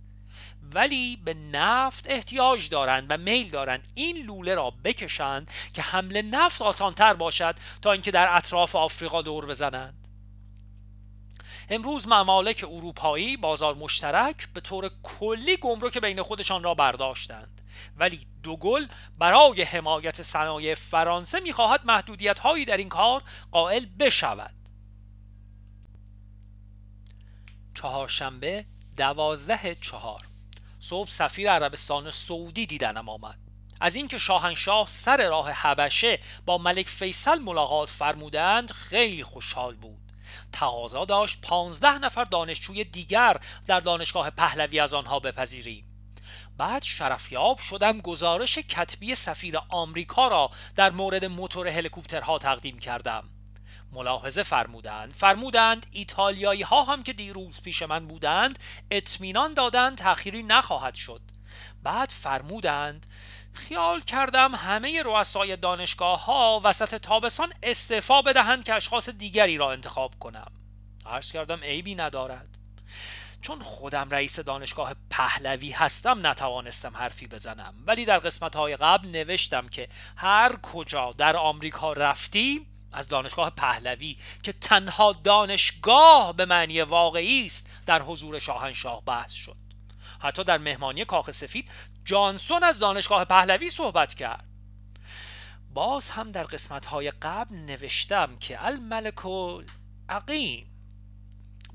ولی 0.74 1.16
به 1.26 1.34
نفت 1.34 2.06
احتیاج 2.10 2.70
دارند 2.70 3.08
و 3.10 3.18
میل 3.18 3.50
دارند 3.50 3.88
این 3.94 4.26
لوله 4.26 4.56
را 4.56 4.74
بکشند 4.84 5.52
که 5.74 5.82
حمل 5.82 6.22
نفت 6.22 6.62
آسانتر 6.62 7.14
باشد 7.14 7.56
تا 7.82 7.92
اینکه 7.92 8.12
در 8.12 8.38
اطراف 8.38 8.76
آفریقا 8.76 9.22
دور 9.22 9.46
بزنند. 9.46 10.08
امروز 11.70 12.08
ممالک 12.08 12.66
اروپایی 12.72 13.38
بازار 13.38 13.76
مشترک 13.76 14.48
به 14.54 14.62
طور 14.62 14.92
کلی 15.04 15.58
گمرک 15.58 15.98
بین 15.98 16.22
خودشان 16.24 16.64
را 16.64 16.74
برداشتند. 16.74 17.62
ولی 17.98 18.28
دوگل 18.44 18.88
برای 19.18 19.62
حمایت 19.62 20.22
صنایع 20.22 20.74
فرانسه 20.74 21.40
می‌خواهد 21.40 21.86
محدودیت 21.86 22.40
هایی 22.40 22.66
در 22.66 22.78
این 22.78 22.90
کار 22.90 23.24
قائل 23.52 23.86
بشود. 24.00 24.56
چهارشنبه 27.76 28.66
دوازده 28.98 29.76
چهار. 29.76 30.22
صبح 30.80 31.10
سفیر 31.10 31.52
عربستان 31.52 32.12
سعودی 32.12 32.66
دیدنم 32.66 33.10
آمد. 33.10 33.40
از 33.82 33.96
اینکه 33.96 34.18
شاهنشاه 34.18 34.88
سر 34.88 35.30
راه 35.30 35.52
حبشه 35.52 36.20
با 36.46 36.58
ملک 36.58 36.88
فیصل 36.88 37.40
ملاقات 37.40 37.90
فرمودند 37.90 38.72
خیلی 38.72 39.24
خوشحال 39.24 39.76
بود. 39.76 40.12
تقاضا 40.52 41.06
داشت 41.06 41.42
پانزده 41.42 41.98
نفر 41.98 42.24
دانشجوی 42.24 42.84
دیگر 42.84 43.40
در 43.68 43.80
دانشگاه 43.80 44.30
پهلوی 44.30 44.80
از 44.80 44.94
آنها 44.94 45.20
بپذیریم. 45.20 45.93
بعد 46.58 46.84
شرفیاب 46.84 47.60
شدم 47.60 48.02
گزارش 48.02 48.58
کتبی 48.58 49.16
سفیر 49.16 49.58
آمریکا 49.70 50.28
را 50.28 50.50
در 50.76 50.92
مورد 50.92 51.26
موتور 51.26 51.68
هلیکوپترها 51.68 52.40
تقدیم 52.40 52.80
کردم. 52.80 53.24
ملاحظه 53.92 54.44
فرمودند. 54.44 55.14
فرمودند 55.14 55.86
ایتالیایی 55.92 56.62
ها 56.62 56.84
هم 56.84 57.04
که 57.04 57.14
دیروز 57.14 57.62
پیش 57.62 57.82
من 57.82 58.08
بودند 58.08 58.60
اطمینان 58.92 59.54
دادند 59.54 59.98
تأخیری 59.98 60.44
نخواهد 60.44 60.96
شد. 60.96 61.22
بعد 61.84 62.10
فرمودند 62.10 63.06
خیال 63.54 64.02
کردم 64.02 64.56
همه 64.56 65.04
رؤسای 65.04 65.58
دانشگاه 65.58 66.26
ها 66.26 66.62
وسط 66.64 66.96
تابستان 66.96 67.54
استعفا 67.64 68.22
بدهند 68.22 68.64
که 68.64 68.74
اشخاص 68.74 69.10
دیگری 69.10 69.58
را 69.58 69.72
انتخاب 69.72 70.20
کنم. 70.20 70.52
عرض 71.06 71.32
کردم 71.32 71.60
عیبی 71.64 71.96
ندارد. 71.96 72.58
چون 73.44 73.60
خودم 73.62 74.10
رئیس 74.10 74.40
دانشگاه 74.40 74.96
پهلوی 75.10 75.72
هستم 75.72 76.28
نتوانستم 76.28 76.98
حرفی 76.98 77.28
بزنم. 77.28 77.74
ولی 77.88 78.06
در 78.06 78.20
قسمت 78.20 78.56
های 78.56 78.76
قبل 78.76 79.08
نوشتم 79.08 79.68
که 79.68 79.90
هر 80.18 80.56
کجا 80.56 81.12
در 81.18 81.36
آمریکا 81.36 81.94
رفتی 81.94 82.68
از 82.92 83.08
دانشگاه 83.08 83.50
پهلوی 83.50 84.18
که 84.44 84.54
تنها 84.54 85.14
دانشگاه 85.24 86.34
به 86.34 86.46
معنی 86.46 86.82
واقعی 86.82 87.46
است 87.46 87.70
در 87.86 88.02
حضور 88.02 88.40
شاهنشاه 88.40 89.06
بحث 89.06 89.32
شد. 89.32 89.56
حتی 90.22 90.44
در 90.44 90.58
مهمانی 90.58 91.06
کاخ 91.06 91.32
سفید 91.32 91.70
جانسون 92.06 92.64
از 92.64 92.80
دانشگاه 92.80 93.26
پهلوی 93.26 93.70
صحبت 93.70 94.14
کرد. 94.14 94.46
باز 95.74 96.10
هم 96.10 96.32
در 96.32 96.44
قسمت 96.44 96.86
های 96.86 97.12
قبل 97.12 97.56
نوشتم 97.56 98.38
که 98.40 98.66
الملک 98.66 99.20
عقیم 100.10 100.73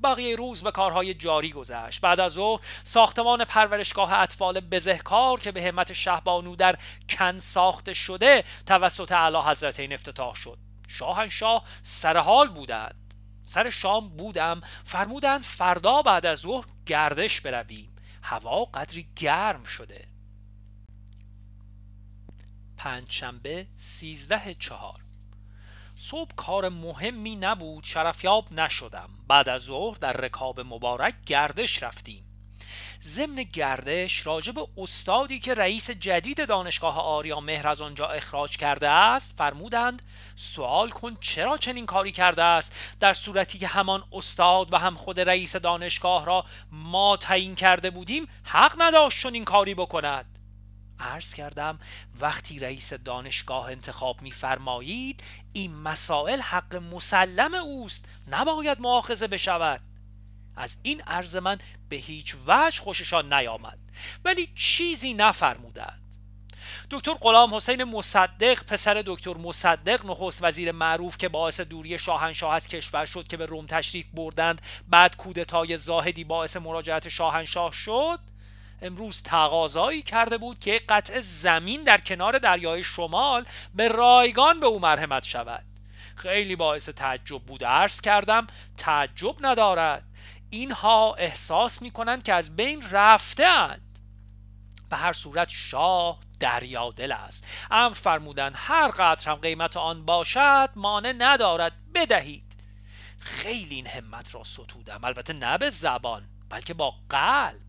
بقیه 0.03 0.35
روز 0.35 0.63
به 0.63 0.71
کارهای 0.71 1.13
جاری 1.13 1.51
گذشت. 1.51 2.01
بعد 2.01 2.19
از 2.19 2.37
او 2.37 2.59
ساختمان 2.83 3.45
پرورشگاه 3.45 4.13
اطفال 4.13 4.59
بزهکار 4.59 5.39
که 5.39 5.51
به 5.51 5.63
همت 5.63 5.93
شهبانو 5.93 6.55
در 6.55 6.77
کن 7.09 7.39
ساخته 7.39 7.93
شده 7.93 8.43
توسط 8.65 9.11
اعلی 9.11 9.37
حضرتین 9.37 9.93
افتتاح 9.93 10.35
شد. 10.35 10.57
شاهنشاه 10.87 11.63
سر 11.81 12.17
حال 12.17 12.49
بودند. 12.49 13.13
سر 13.43 13.69
شام 13.69 14.09
بودم. 14.09 14.61
فرمودند 14.83 15.41
فردا 15.41 16.01
بعد 16.01 16.25
از 16.25 16.39
ظهر 16.39 16.65
گردش 16.85 17.41
برویم. 17.41 17.95
هوا 18.23 18.65
قدری 18.65 19.07
گرم 19.15 19.63
شده. 19.63 20.07
پنجشنبه 22.77 23.67
سیزده 23.77 24.55
چهار. 24.59 25.08
صبح 26.01 26.31
کار 26.35 26.69
مهمی 26.69 27.35
نبود 27.35 27.83
شرفیاب 27.83 28.53
نشدم. 28.53 29.09
بعد 29.27 29.49
از 29.49 29.61
ظهر 29.61 29.97
در 29.97 30.13
رکاب 30.13 30.59
مبارک 30.59 31.13
گردش 31.25 31.83
رفتیم. 31.83 32.25
ضمن 33.03 33.35
گردش 33.43 34.27
راجب 34.27 34.53
استادی 34.77 35.39
که 35.39 35.53
رئیس 35.53 35.91
جدید 35.91 36.47
دانشگاه 36.47 36.99
آریا 36.99 37.39
مهر 37.39 37.67
از 37.67 37.81
آنجا 37.81 38.07
اخراج 38.07 38.57
کرده 38.57 38.89
است 38.89 39.35
فرمودند 39.37 40.01
سوال 40.35 40.89
کن 40.89 41.17
چرا 41.21 41.57
چنین 41.57 41.85
کاری 41.85 42.11
کرده 42.11 42.43
است؟ 42.43 42.75
در 42.99 43.13
صورتی 43.13 43.59
که 43.59 43.67
همان 43.67 44.03
استاد 44.13 44.73
و 44.73 44.77
هم 44.77 44.95
خود 44.95 45.19
رئیس 45.19 45.55
دانشگاه 45.55 46.25
را 46.25 46.45
ما 46.71 47.17
تعیین 47.17 47.55
کرده 47.55 47.89
بودیم 47.89 48.27
حق 48.43 48.75
نداشت 48.77 49.23
چنین 49.23 49.45
کاری 49.45 49.73
بکند. 49.73 50.28
عرض 50.99 51.33
کردم 51.33 51.79
وقتی 52.19 52.59
رئیس 52.59 52.93
دانشگاه 52.93 53.65
انتخاب 53.65 54.21
میفرمایید 54.21 55.23
این 55.53 55.75
مسائل 55.75 56.41
حق 56.41 56.75
مسلم 56.75 57.53
اوست 57.53 58.05
نباید 58.27 58.81
معاخذه 58.81 59.27
بشود. 59.27 59.81
از 60.55 60.77
این 60.83 61.01
عرض 61.01 61.35
من 61.35 61.59
به 61.89 61.95
هیچ 61.95 62.35
وجه 62.47 62.81
خوششان 62.81 63.33
نیامد. 63.33 63.79
ولی 64.25 64.49
چیزی 64.55 65.13
نفرمودند. 65.13 65.99
دکتر 66.91 67.13
غلام 67.13 67.55
حسین 67.55 67.83
مصدق 67.83 68.63
پسر 68.63 69.03
دکتر 69.05 69.33
مصدق 69.33 70.05
نخست 70.05 70.43
وزیر 70.43 70.71
معروف 70.71 71.17
که 71.17 71.29
باعث 71.29 71.61
دوری 71.61 71.99
شاهنشاه 71.99 72.53
از 72.53 72.67
کشور 72.67 73.05
شد 73.05 73.27
که 73.27 73.37
به 73.37 73.45
روم 73.45 73.65
تشریف 73.65 74.05
بردند 74.13 74.61
بعد 74.87 75.17
کودتای 75.17 75.77
زاهدی 75.77 76.23
باعث 76.23 76.57
مراجعت 76.57 77.09
شاهنشاه 77.09 77.71
شد 77.71 78.19
امروز 78.81 79.23
تقاضایی 79.23 80.01
کرده 80.01 80.37
بود 80.37 80.59
که 80.59 80.81
قطع 80.89 81.19
زمین 81.19 81.83
در 81.83 81.97
کنار 81.97 82.39
دریای 82.39 82.83
شمال 82.83 83.45
به 83.75 83.87
رایگان 83.87 84.59
به 84.59 84.65
او 84.65 84.79
مرحمت 84.79 85.25
شود. 85.25 85.65
خیلی 86.15 86.55
باعث 86.55 86.89
تعجب 86.89 87.39
بود. 87.39 87.63
عرض 87.63 88.01
کردم 88.01 88.47
تعجب 88.77 89.35
ندارد. 89.39 90.03
اینها 90.49 91.13
احساس 91.13 91.81
می 91.81 91.91
کنند 91.91 92.23
که 92.23 92.33
از 92.33 92.55
بین 92.55 92.89
رفتند 92.91 93.99
به 94.89 94.97
هر 94.97 95.13
صورت 95.13 95.49
شاه 95.49 96.19
دریادل 96.39 97.11
است. 97.11 97.45
امر 97.71 97.93
فرمودن 97.93 98.51
هر 98.55 98.87
قطر 98.87 99.31
هم 99.31 99.37
قیمت 99.37 99.77
آن 99.77 100.05
باشد 100.05 100.69
مانع 100.75 101.13
ندارد. 101.17 101.73
بدهید. 101.93 102.43
خیلی 103.19 103.75
این 103.75 103.87
همت 103.87 104.35
را 104.35 104.43
ستودم. 104.43 104.99
البته 105.03 105.33
نه 105.33 105.57
به 105.57 105.69
زبان 105.69 106.29
بلکه 106.49 106.73
با 106.73 106.93
قلب. 107.09 107.68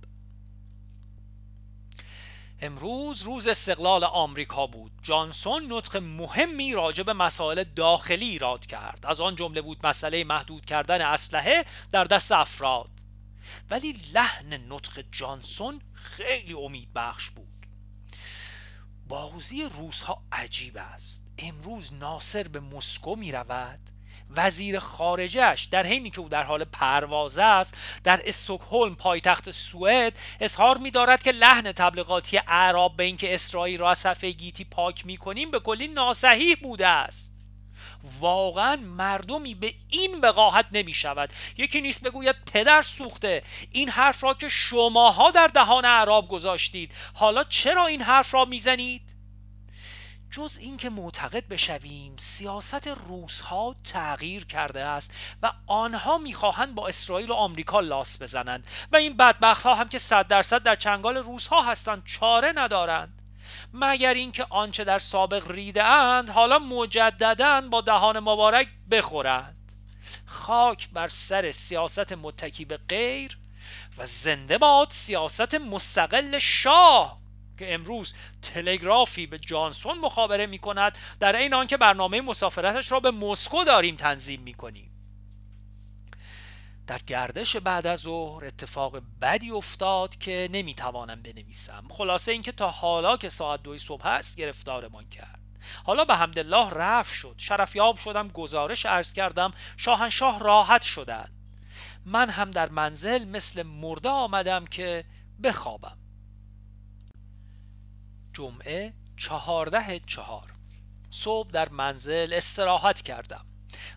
امروز 2.63 3.23
روز 3.23 3.47
استقلال 3.47 4.05
آمریکا 4.05 4.67
بود. 4.67 4.93
جانسون 5.03 5.73
نطق 5.73 5.97
مهمی 5.97 6.73
راجع 6.73 7.03
به 7.03 7.13
مسائل 7.13 7.65
داخلی 7.65 8.25
ایراد 8.25 8.67
کرد. 8.67 9.07
از 9.07 9.21
آن 9.21 9.37
جمله 9.37 9.63
بود 9.63 9.87
مسئله 9.87 10.25
محدود 10.25 10.65
کردن 10.65 11.01
اسلحه 11.01 11.65
در 11.93 12.05
دست 12.05 12.33
افراد. 12.33 12.91
ولی 13.71 13.93
لحن 14.15 14.73
نطق 14.73 15.05
جانسون 15.13 15.81
خیلی 15.93 16.53
امید 16.53 16.93
بخش 16.95 17.31
بود. 17.31 17.67
بازی 19.09 19.63
روزها 19.63 20.23
عجیب 20.33 20.77
است. 20.77 21.25
امروز 21.39 21.95
ناصر 21.95 22.49
به 22.49 22.61
مسکو 22.61 23.17
می 23.17 23.33
رود 23.33 23.81
وزیر 24.37 24.79
خارجش 24.79 25.69
در 25.71 25.87
حینی 25.87 26.11
که 26.11 26.21
او 26.21 26.29
در 26.29 26.43
حال 26.43 26.65
پرواز 26.65 27.39
است 27.39 27.77
در 28.05 28.23
استکهلم 28.25 28.95
پایتخت 28.95 29.51
سوئد 29.51 30.13
اظهار 30.41 30.79
می‌دارد 30.79 31.23
که 31.23 31.33
لحن 31.33 31.73
تبلیغاتی 31.73 32.39
اعراب 32.39 32.97
به 32.97 33.05
اینکه 33.05 33.35
اسرائیل 33.35 33.81
را 33.81 33.91
از 33.91 33.99
صفحه 33.99 34.31
گیتی 34.31 34.65
پاک 34.65 35.07
می‌کنیم 35.07 35.51
به 35.51 35.61
کلی 35.61 35.89
ناصحیح 35.89 36.57
بوده 36.63 36.87
است. 36.87 37.33
واقعا 38.21 38.77
مردمی 38.77 39.55
به 39.55 39.75
این 39.89 40.21
بقاحت 40.21 40.67
نمی 40.73 40.95
شود 40.95 41.31
یکی 41.57 41.81
نیست 41.81 42.05
بگوید 42.05 42.37
پدر 42.53 42.83
سوخته 42.83 43.43
این 43.73 43.89
حرف 43.89 44.25
را 44.25 44.35
که 44.35 44.49
شماها 44.49 45.31
در 45.31 45.47
دهان 45.47 45.85
اعراب 45.85 46.29
گذاشتید. 46.29 46.93
حالا 47.15 47.45
چرا 47.45 47.87
این 47.87 48.03
حرف 48.03 48.35
را 48.35 48.45
می‌زنید؟ 48.45 49.10
جز 50.31 50.59
اینکه 50.61 50.91
معتقد 50.91 51.49
بشویم 51.49 52.17
سیاست 52.19 52.87
روسها 52.87 53.77
تغییر 53.85 54.45
کرده 54.45 54.85
است 54.85 55.13
و 55.43 55.53
آنها 55.67 56.19
می‌خواهند 56.19 56.75
با 56.75 56.89
اسرائیل 56.89 57.31
و 57.31 57.35
آمریکا 57.35 57.81
لاس 57.81 58.23
بزنند 58.23 58.67
و 58.93 58.97
این 58.97 59.17
بدبخت 59.17 59.67
ها 59.67 59.75
هم 59.75 59.89
که 59.89 59.99
صد 59.99 60.27
درصد 60.27 60.63
در 60.63 60.77
چنگال 60.77 61.17
روسها 61.17 61.63
هستند 61.63 62.05
چاره 62.05 62.53
ندارند. 62.57 63.23
مگر 63.75 64.15
اینکه 64.15 64.47
آنچه 64.51 64.85
در 64.85 64.99
سابق 64.99 65.51
ریده 65.51 65.85
اند 65.85 66.31
حالا 66.31 66.59
مجددا 66.59 67.61
با 67.71 67.81
دهان 67.81 68.19
مبارک 68.19 68.69
بخورند؟ 68.91 69.73
خاک 70.27 70.89
بر 70.91 71.09
سر 71.09 71.53
سیاست 71.53 72.13
متکی 72.13 72.65
به 72.65 72.79
غیر 72.89 73.39
و 73.99 74.07
زنده 74.07 74.59
باد 74.59 74.91
سیاست 74.91 75.55
مستقل 75.55 76.39
شاه 76.39 77.20
که 77.61 77.75
امروز 77.75 78.15
تلگرافی 78.43 79.27
به 79.27 79.39
جانسون 79.39 79.99
مخابره 79.99 80.47
می 80.47 80.59
کند 80.59 80.99
در 81.21 81.37
این 81.37 81.55
آنکه 81.55 81.77
برنامه 81.77 82.21
مسافرتش 82.21 82.93
را 82.93 83.01
به 83.01 83.11
مسکو 83.11 83.65
داریم 83.65 83.97
تنظیم 83.97 84.41
می 84.41 84.55
کنیم 84.55 84.91
در 86.87 86.99
گردش 86.99 87.57
بعد 87.57 87.87
از 87.87 88.01
ظهر 88.01 88.45
اتفاق 88.45 89.03
بدی 89.23 89.51
افتاد 89.51 90.17
که 90.17 90.49
نمی‌توانم 90.53 91.23
بنویسم. 91.23 91.85
خلاصه 91.91 92.33
اینکه 92.33 92.53
تا 92.53 92.71
حالا 92.71 93.17
که 93.17 93.29
ساعت 93.29 93.63
دوی 93.63 93.79
صبح 93.79 94.07
است 94.07 94.37
گرفتارمان 94.37 95.09
کرد. 95.09 95.41
حالا 95.85 96.05
به 96.05 96.17
حمدالله 96.17 96.71
رفت 96.71 97.15
شد. 97.15 97.35
شرفیاب 97.39 97.97
شدم 97.97 98.29
گزارش 98.29 98.87
عرض 98.87 99.13
کردم. 99.13 99.51
شاهنشاه 99.77 100.39
راحت 100.39 100.83
شدند. 100.83 101.33
من 102.05 102.31
هم 102.31 102.51
در 102.51 102.69
منزل 102.69 103.25
مثل 103.25 103.63
مرده 103.63 104.09
آمدم 104.09 104.67
که 104.67 105.05
بخوابم. 105.43 106.00
جمعه 108.41 108.93
چهارده 109.17 110.01
چهار. 110.07 110.53
صبح 111.11 111.51
در 111.51 111.69
منزل 111.69 112.33
استراحت 112.33 113.03
کردم. 113.03 113.47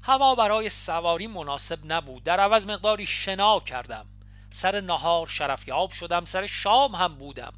هوا 0.03 0.35
برای 0.35 0.69
سواری 0.69 1.27
مناسب 1.27 1.79
نبود. 1.85 2.23
در 2.23 2.39
عوض 2.39 2.67
مقداری 2.67 3.05
شنا 3.05 3.59
کردم. 3.59 4.05
سر 4.49 4.81
نهار 4.81 5.27
شرفیاب 5.27 5.91
شدم. 5.91 6.25
سر 6.25 6.47
شام 6.47 6.95
هم 6.95 7.15
بودم. 7.15 7.53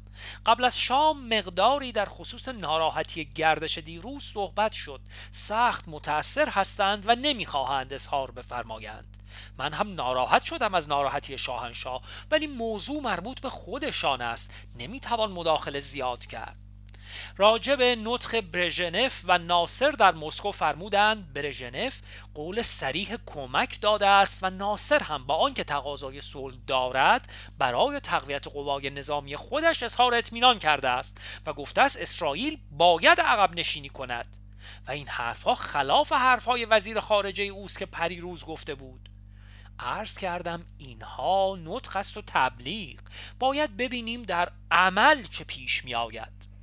قبل 0.46 0.64
از 0.64 0.78
شام 0.78 1.28
مقداری 1.28 1.92
در 1.92 2.04
خصوص 2.04 2.48
ناراحتی 2.48 3.24
گردش 3.24 3.78
دیروز 3.78 4.22
صحبت 4.22 4.72
شد. 4.72 5.00
سخت 5.30 5.84
متأثر 5.88 6.48
هستند 6.48 7.04
و 7.08 7.14
نمی‌خواهند 7.14 7.92
اظهار 7.92 8.30
بفرمایند. 8.30 9.16
من 9.58 9.72
هم 9.72 9.94
ناراحت 9.94 10.42
شدم 10.42 10.74
از 10.74 10.88
ناراحتی 10.88 11.38
شاهنشاه 11.38 12.02
ولی 12.30 12.46
موضوع 12.46 13.02
مربوط 13.02 13.40
به 13.40 13.50
خودشان 13.50 14.20
است. 14.20 14.50
نمی‌توان 14.78 15.32
مداخله 15.32 15.80
زیاد 15.80 16.26
کرد. 16.26 16.65
راجع 17.36 17.74
به 17.74 17.96
نطق 18.04 18.40
برژنف 18.40 19.24
و 19.24 19.38
ناصر 19.38 19.90
در 19.90 20.14
مسکو 20.14 20.52
فرمودند 20.52 21.32
برژنف 21.32 22.00
قول 22.34 22.62
سریح 22.62 23.16
کمک 23.26 23.80
داده 23.80 24.06
است 24.06 24.38
و 24.42 24.50
ناصر 24.50 25.02
هم 25.02 25.26
با 25.26 25.34
آنکه 25.34 25.64
تقاضای 25.64 26.20
صلح 26.20 26.54
دارد 26.66 27.32
برای 27.58 28.00
تقویت 28.00 28.48
قوای 28.48 28.90
نظامی 28.90 29.36
خودش 29.36 29.82
اظهار 29.82 30.14
اطمینان 30.14 30.58
کرده 30.58 30.88
است 30.88 31.20
و 31.46 31.52
گفته 31.52 31.80
است 31.80 32.00
اسرائیل 32.00 32.58
باید 32.70 33.20
عقب 33.20 33.54
نشینی 33.54 33.88
کند. 33.88 34.36
و 34.88 34.90
این 34.90 35.08
حرفها 35.08 35.54
خلاف 35.54 36.12
حرفهای 36.12 36.64
وزیر 36.64 37.00
خارجه 37.00 37.44
اوست 37.44 37.78
که 37.78 37.86
پریروز 37.86 38.44
گفته 38.44 38.74
بود. 38.74 39.08
عرض 39.78 40.18
کردم 40.18 40.66
اینها 40.78 41.58
نطق 41.64 41.96
است 41.96 42.16
و 42.16 42.22
تبلیغ. 42.26 43.00
باید 43.38 43.76
ببینیم 43.76 44.22
در 44.22 44.48
عمل 44.70 45.22
چه 45.22 45.44
پیش 45.44 45.84
می 45.84 45.94
آید 45.94 46.55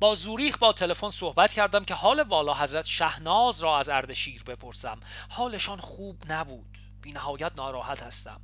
با 0.00 0.14
زوریخ 0.14 0.58
با 0.58 0.72
تلفن 0.72 1.10
صحبت 1.10 1.54
کردم 1.54 1.84
که 1.84 1.94
حال 1.94 2.20
والا 2.20 2.54
حضرت 2.54 2.84
شهناز 2.84 3.62
را 3.62 3.78
از 3.78 3.88
اردشیر 3.88 4.42
بپرسم. 4.42 5.00
حالشان 5.28 5.80
خوب 5.80 6.32
نبود. 6.32 6.78
بی 7.02 7.12
نهایت 7.12 7.52
ناراحت 7.56 8.02
هستم. 8.02 8.40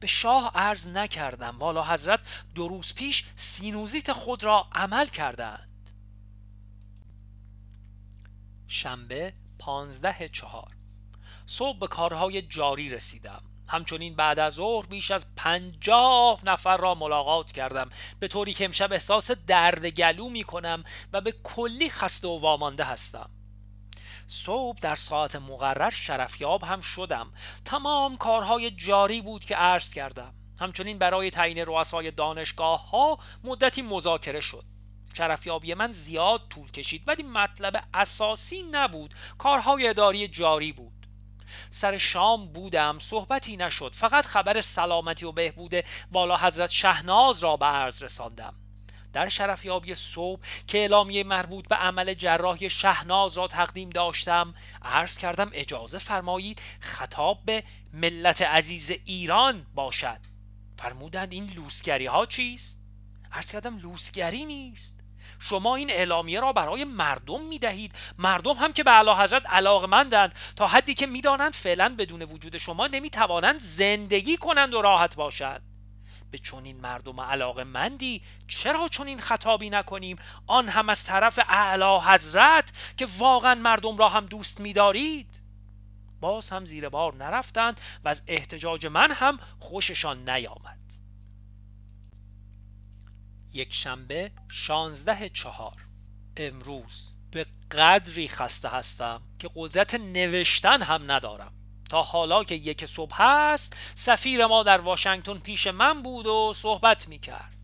به 0.00 0.06
شاه 0.06 0.50
عرض 0.54 0.88
نکردم. 0.88 1.58
والا 1.58 1.84
حضرت 1.84 2.20
دو 2.54 2.68
روز 2.68 2.94
پیش 2.94 3.24
سینوزیت 3.36 4.12
خود 4.12 4.44
را 4.44 4.66
عمل 4.72 5.06
کردند. 5.06 5.90
شنبه 8.66 9.32
پانزده 9.58 10.28
چهار. 10.28 10.76
صبح 11.46 11.78
به 11.78 11.86
کارهای 11.86 12.42
جاری 12.42 12.88
رسیدم. 12.88 13.47
همچنین 13.68 14.16
بعد 14.16 14.38
از 14.38 14.54
ظهر 14.54 14.86
بیش 14.86 15.10
از 15.10 15.26
پنجاه 15.36 16.40
نفر 16.44 16.76
را 16.76 16.94
ملاقات 16.94 17.52
کردم. 17.52 17.90
به 18.20 18.28
طوری 18.28 18.54
که 18.54 18.64
امشب 18.64 18.92
احساس 18.92 19.30
درد 19.30 19.86
گلو 19.86 20.28
می 20.28 20.44
کنم 20.44 20.84
و 21.12 21.20
به 21.20 21.34
کلی 21.42 21.90
خسته 21.90 22.28
و 22.28 22.38
وامانده 22.38 22.84
هستم. 22.84 23.30
صبح 24.26 24.78
در 24.78 24.94
ساعت 24.94 25.36
مقرر 25.36 25.90
شرفیاب 25.90 26.64
هم 26.64 26.80
شدم. 26.80 27.32
تمام 27.64 28.16
کارهای 28.16 28.70
جاری 28.70 29.20
بود 29.20 29.44
که 29.44 29.56
عرض 29.56 29.92
کردم. 29.92 30.34
همچنین 30.60 30.98
برای 30.98 31.30
تعیین 31.30 31.58
رؤسای 31.58 32.10
دانشگاه 32.10 32.90
ها 32.90 33.18
مدتی 33.44 33.82
مذاکره 33.82 34.40
شد. 34.40 34.64
شرفیابی 35.14 35.74
من 35.74 35.90
زیاد 35.90 36.42
طول 36.50 36.70
کشید 36.70 37.02
ولی 37.06 37.22
مطلب 37.22 37.84
اساسی 37.94 38.62
نبود. 38.62 39.14
کارهای 39.38 39.88
اداری 39.88 40.28
جاری 40.28 40.72
بود. 40.72 40.97
سر 41.70 41.98
شام 41.98 42.52
بودم 42.52 42.98
صحبتی 42.98 43.56
نشد. 43.56 43.94
فقط 43.94 44.26
خبر 44.26 44.60
سلامتی 44.60 45.24
و 45.24 45.32
بهبود 45.32 45.74
والا 46.12 46.36
حضرت 46.36 46.70
شهناز 46.70 47.42
را 47.44 47.56
به 47.56 47.66
عرض 47.66 48.02
رساندم. 48.02 48.54
در 49.12 49.28
شرفیابی 49.28 49.94
صبح 49.94 50.42
که 50.66 50.78
اعلامیه 50.78 51.24
مربوط 51.24 51.68
به 51.68 51.74
عمل 51.76 52.14
جراحی 52.14 52.70
شهناز 52.70 53.38
را 53.38 53.46
تقدیم 53.46 53.90
داشتم 53.90 54.54
عرض 54.82 55.18
کردم 55.18 55.50
اجازه 55.52 55.98
فرمایید 55.98 56.62
خطاب 56.80 57.40
به 57.44 57.62
ملت 57.92 58.42
عزیز 58.42 58.90
ایران 59.04 59.66
باشد. 59.74 60.20
فرمودند 60.78 61.32
این 61.32 61.52
لوسگری 61.56 62.06
ها 62.06 62.26
چیست؟ 62.26 62.80
عرض 63.32 63.52
کردم 63.52 63.78
لوسگری 63.78 64.44
نیست. 64.44 64.97
شما 65.38 65.76
این 65.76 65.90
اعلامیه 65.90 66.40
را 66.40 66.52
برای 66.52 66.84
مردم 66.84 67.42
می 67.42 67.58
دهید 67.58 67.92
مردم 68.18 68.54
هم 68.54 68.72
که 68.72 68.84
به 68.84 68.90
علا 68.90 69.14
حضرت 69.14 69.46
علاقمندند 69.46 70.34
تا 70.56 70.66
حدی 70.66 70.94
که 70.94 71.06
می‌دانند 71.06 71.54
فعلا 71.54 71.94
بدون 71.98 72.22
وجود 72.22 72.58
شما 72.58 72.86
نمی 72.86 73.10
توانند 73.10 73.60
زندگی 73.60 74.36
کنند 74.36 74.74
و 74.74 74.82
راحت 74.82 75.14
باشند. 75.14 75.62
به 76.30 76.38
چنین 76.38 76.80
مردم 76.80 77.20
علاقه 77.20 77.64
مندی 77.64 78.22
چرا 78.48 78.88
چنین 78.88 79.20
خطابی 79.20 79.70
نکنیم؟ 79.70 80.16
آن 80.46 80.68
هم 80.68 80.88
از 80.88 81.04
طرف 81.04 81.38
اعلی 81.48 81.98
حضرت 82.04 82.72
که 82.96 83.08
واقعا 83.18 83.54
مردم 83.54 83.96
را 83.96 84.08
هم 84.08 84.26
دوست 84.26 84.60
میدارید. 84.60 85.42
باز 86.20 86.50
هم 86.50 86.64
زیر 86.64 86.88
بار 86.88 87.14
نرفتند 87.14 87.80
و 88.04 88.08
از 88.08 88.22
احتجاج 88.26 88.86
من 88.86 89.12
هم 89.12 89.38
خوششان 89.58 90.30
نیامد. 90.30 90.87
یک 93.52 93.74
شنبه 93.74 94.30
شانزده 94.48 95.28
چهار. 95.28 95.76
امروز 96.36 97.10
به 97.30 97.46
قدری 97.70 98.28
خسته 98.28 98.68
هستم 98.68 99.22
که 99.38 99.50
قدرت 99.54 99.94
نوشتن 99.94 100.82
هم 100.82 101.12
ندارم. 101.12 101.52
تا 101.90 102.02
حالا 102.02 102.44
که 102.44 102.54
یک 102.54 102.86
صبح 102.86 103.22
هست 103.22 103.76
سفیر 103.94 104.46
ما 104.46 104.62
در 104.62 104.80
واشنگتن 104.80 105.38
پیش 105.38 105.66
من 105.66 106.02
بود 106.02 106.26
و 106.26 106.52
صحبت 106.56 107.08
می 107.08 107.18
کرد 107.18 107.58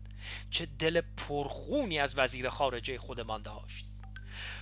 چه 0.51 0.65
دل 0.65 1.01
پرخونی 1.17 1.99
از 1.99 2.17
وزیر 2.17 2.49
خارجه 2.49 2.97
خودمان 2.97 3.41
داشت. 3.41 3.85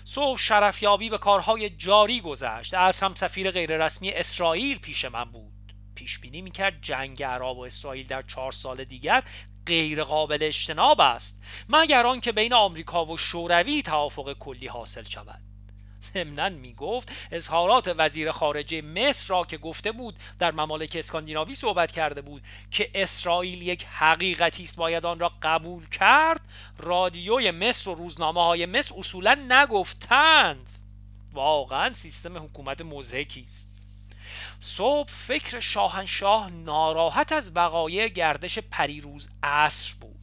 صبح 0.06 0.38
شرفیابی 0.38 1.10
به 1.10 1.18
کارهای 1.18 1.70
جاری 1.70 2.22
گذشت. 2.22 2.74
از 2.74 3.00
هم 3.00 3.14
سفیر 3.14 3.52
غیررسمی 3.52 4.12
اسرائیل 4.12 4.80
پیش 4.80 5.06
من 5.06 5.24
بود. 5.24 5.54
پیش 5.96 6.20
بینی 6.20 6.42
می‌کرد 6.42 6.82
جنگ 6.82 7.24
عرب 7.24 7.58
و 7.58 7.62
اسرائیل 7.62 8.08
در 8.08 8.22
چهار 8.22 8.52
سال 8.52 8.84
دیگر 8.84 9.24
غیر 9.68 10.04
قابل 10.04 10.38
اجتناب 10.42 11.02
است 11.02 11.40
مگر 11.70 12.06
آنکه 12.06 12.32
بین 12.32 12.54
آمریکا 12.54 13.06
و 13.06 13.18
شوروی 13.18 13.82
توافق 13.82 14.34
کلی 14.34 14.68
حاصل 14.68 15.04
شود. 15.04 15.42
ضمنا 16.04 16.50
می 16.50 16.74
گفت 16.74 17.12
اظهارات 17.32 17.96
وزیر 17.98 18.32
خارجه 18.32 18.82
مصر 18.82 19.30
را 19.30 19.44
که 19.44 19.58
گفته 19.58 19.92
بود 19.92 20.16
در 20.40 20.52
ممالک 20.52 20.96
اسکاندیناوی 21.00 21.56
صحبت 21.56 21.92
کرده 21.92 22.22
بود 22.22 22.44
که 22.72 22.90
اسرائیل 22.96 23.62
یک 23.62 23.86
حقیقتی 23.86 24.64
است 24.64 24.76
باید 24.76 25.06
آن 25.06 25.20
را 25.20 25.32
قبول 25.42 25.90
کرد 25.90 26.42
رادیوی 26.78 27.52
مصر 27.52 27.90
و 27.90 27.96
روزنامه 27.96 28.44
های 28.44 28.66
مصر 28.66 28.96
اصولا 28.98 29.38
نگفتند. 29.50 30.70
واقعا 31.34 31.90
سیستم 31.90 32.38
حکومت 32.38 32.82
مزهکی 32.82 33.44
است. 33.48 33.73
صبح 34.60 35.10
فکر 35.10 35.60
شاهنشاه 35.60 36.50
ناراحت 36.50 37.32
از 37.32 37.52
وقایع 37.56 38.08
گردش 38.08 38.60
پریروز 38.60 39.30
عصر 39.44 39.96
بود. 40.02 40.14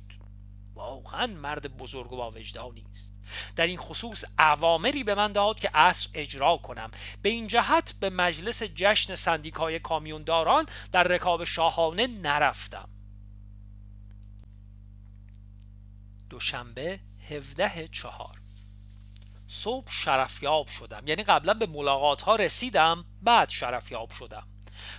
واقعا 0.74 1.26
مرد 1.26 1.76
بزرگ 1.76 2.12
و 2.12 2.16
با 2.16 2.30
وجدانی 2.30 2.84
است 2.90 3.14
در 3.56 3.66
این 3.66 3.76
خصوص 3.76 4.24
اوامری 4.38 5.04
به 5.04 5.14
من 5.14 5.32
داد 5.32 5.60
که 5.60 5.70
عصر 5.74 6.08
اجرا 6.14 6.56
کنم. 6.56 6.90
به 7.22 7.28
این 7.28 7.46
جهت 7.46 7.94
به 8.00 8.10
مجلس 8.10 8.62
جشن 8.62 9.14
سندیکای 9.14 9.78
کامیونداران 9.78 10.66
در 10.92 11.02
رکاب 11.02 11.44
شاهانه 11.44 12.06
نرفتم. 12.06 12.88
دوشنبه 16.30 17.00
17 17.28 17.88
چهار. 17.88 18.39
صبح 19.50 19.90
شرفیاب 19.90 20.68
شدم. 20.68 21.02
یعنی 21.06 21.22
قبلا 21.22 21.54
به 21.54 21.66
ملاقات 21.66 22.22
ها 22.22 22.36
رسیدم 22.36 23.04
بعد 23.22 23.48
شرفیاب 23.48 24.10
شدم. 24.10 24.46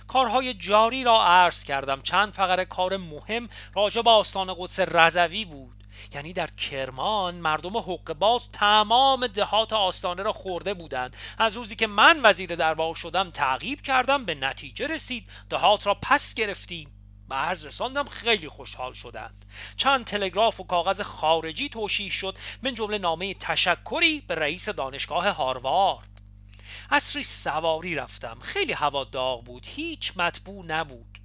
کارهای 0.08 0.54
جاری 0.54 1.04
را 1.04 1.24
عرض 1.24 1.64
کردم. 1.64 2.02
چند 2.02 2.32
فقره 2.32 2.64
کار 2.64 2.96
مهم 2.96 3.48
راجع 3.74 4.02
به 4.02 4.10
آستان 4.10 4.54
قدس 4.58 4.80
رضوی 4.80 5.44
بود. 5.44 5.84
یعنی 6.14 6.32
در 6.32 6.46
کرمان 6.46 7.34
مردم 7.34 7.76
حق 7.76 8.12
باز 8.12 8.52
تمام 8.52 9.26
دهات 9.26 9.72
آستانه 9.72 10.22
را 10.22 10.32
خورده 10.32 10.74
بودند. 10.74 11.16
از 11.38 11.56
روزی 11.56 11.76
که 11.76 11.86
من 11.86 12.20
وزیر 12.24 12.54
دربار 12.54 12.94
شدم 12.94 13.30
تعقیب 13.30 13.80
کردم 13.80 14.24
به 14.24 14.34
نتیجه 14.34 14.86
رسید. 14.86 15.30
دهات 15.50 15.86
را 15.86 15.94
پس 16.02 16.34
گرفتیم. 16.34 17.01
به 17.32 17.38
عرض 17.38 17.66
رساندم 17.66 18.04
خیلی 18.04 18.48
خوشحال 18.48 18.92
شدند. 18.92 19.44
چند 19.76 20.04
تلگراف 20.04 20.60
و 20.60 20.64
کاغذ 20.64 21.00
خارجی 21.00 21.68
توشیح 21.68 22.10
شد 22.10 22.38
من 22.62 22.74
جمله 22.74 22.98
نامه 22.98 23.34
تشکری 23.34 24.20
به 24.20 24.34
رئیس 24.34 24.68
دانشگاه 24.68 25.28
هاروارد. 25.28 26.20
اصری 26.90 27.22
سواری 27.24 27.94
رفتم 27.94 28.38
خیلی 28.42 28.72
هوا 28.72 29.04
داغ 29.04 29.44
بود 29.44 29.66
هیچ 29.66 30.12
مطبوع 30.16 30.64
نبود. 30.66 31.18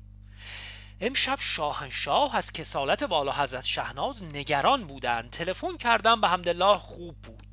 امشب 1.01 1.37
شاهنشاه 1.39 2.35
از 2.35 2.51
کسالت 2.51 3.03
والا 3.03 3.31
حضرت 3.31 3.65
شهناز 3.65 4.23
نگران 4.23 4.83
بودند. 4.83 5.29
تلفن 5.29 5.77
کردم 5.77 6.21
به 6.21 6.27
همدلله 6.27 6.77
خوب 6.77 7.15
بود. 7.21 7.46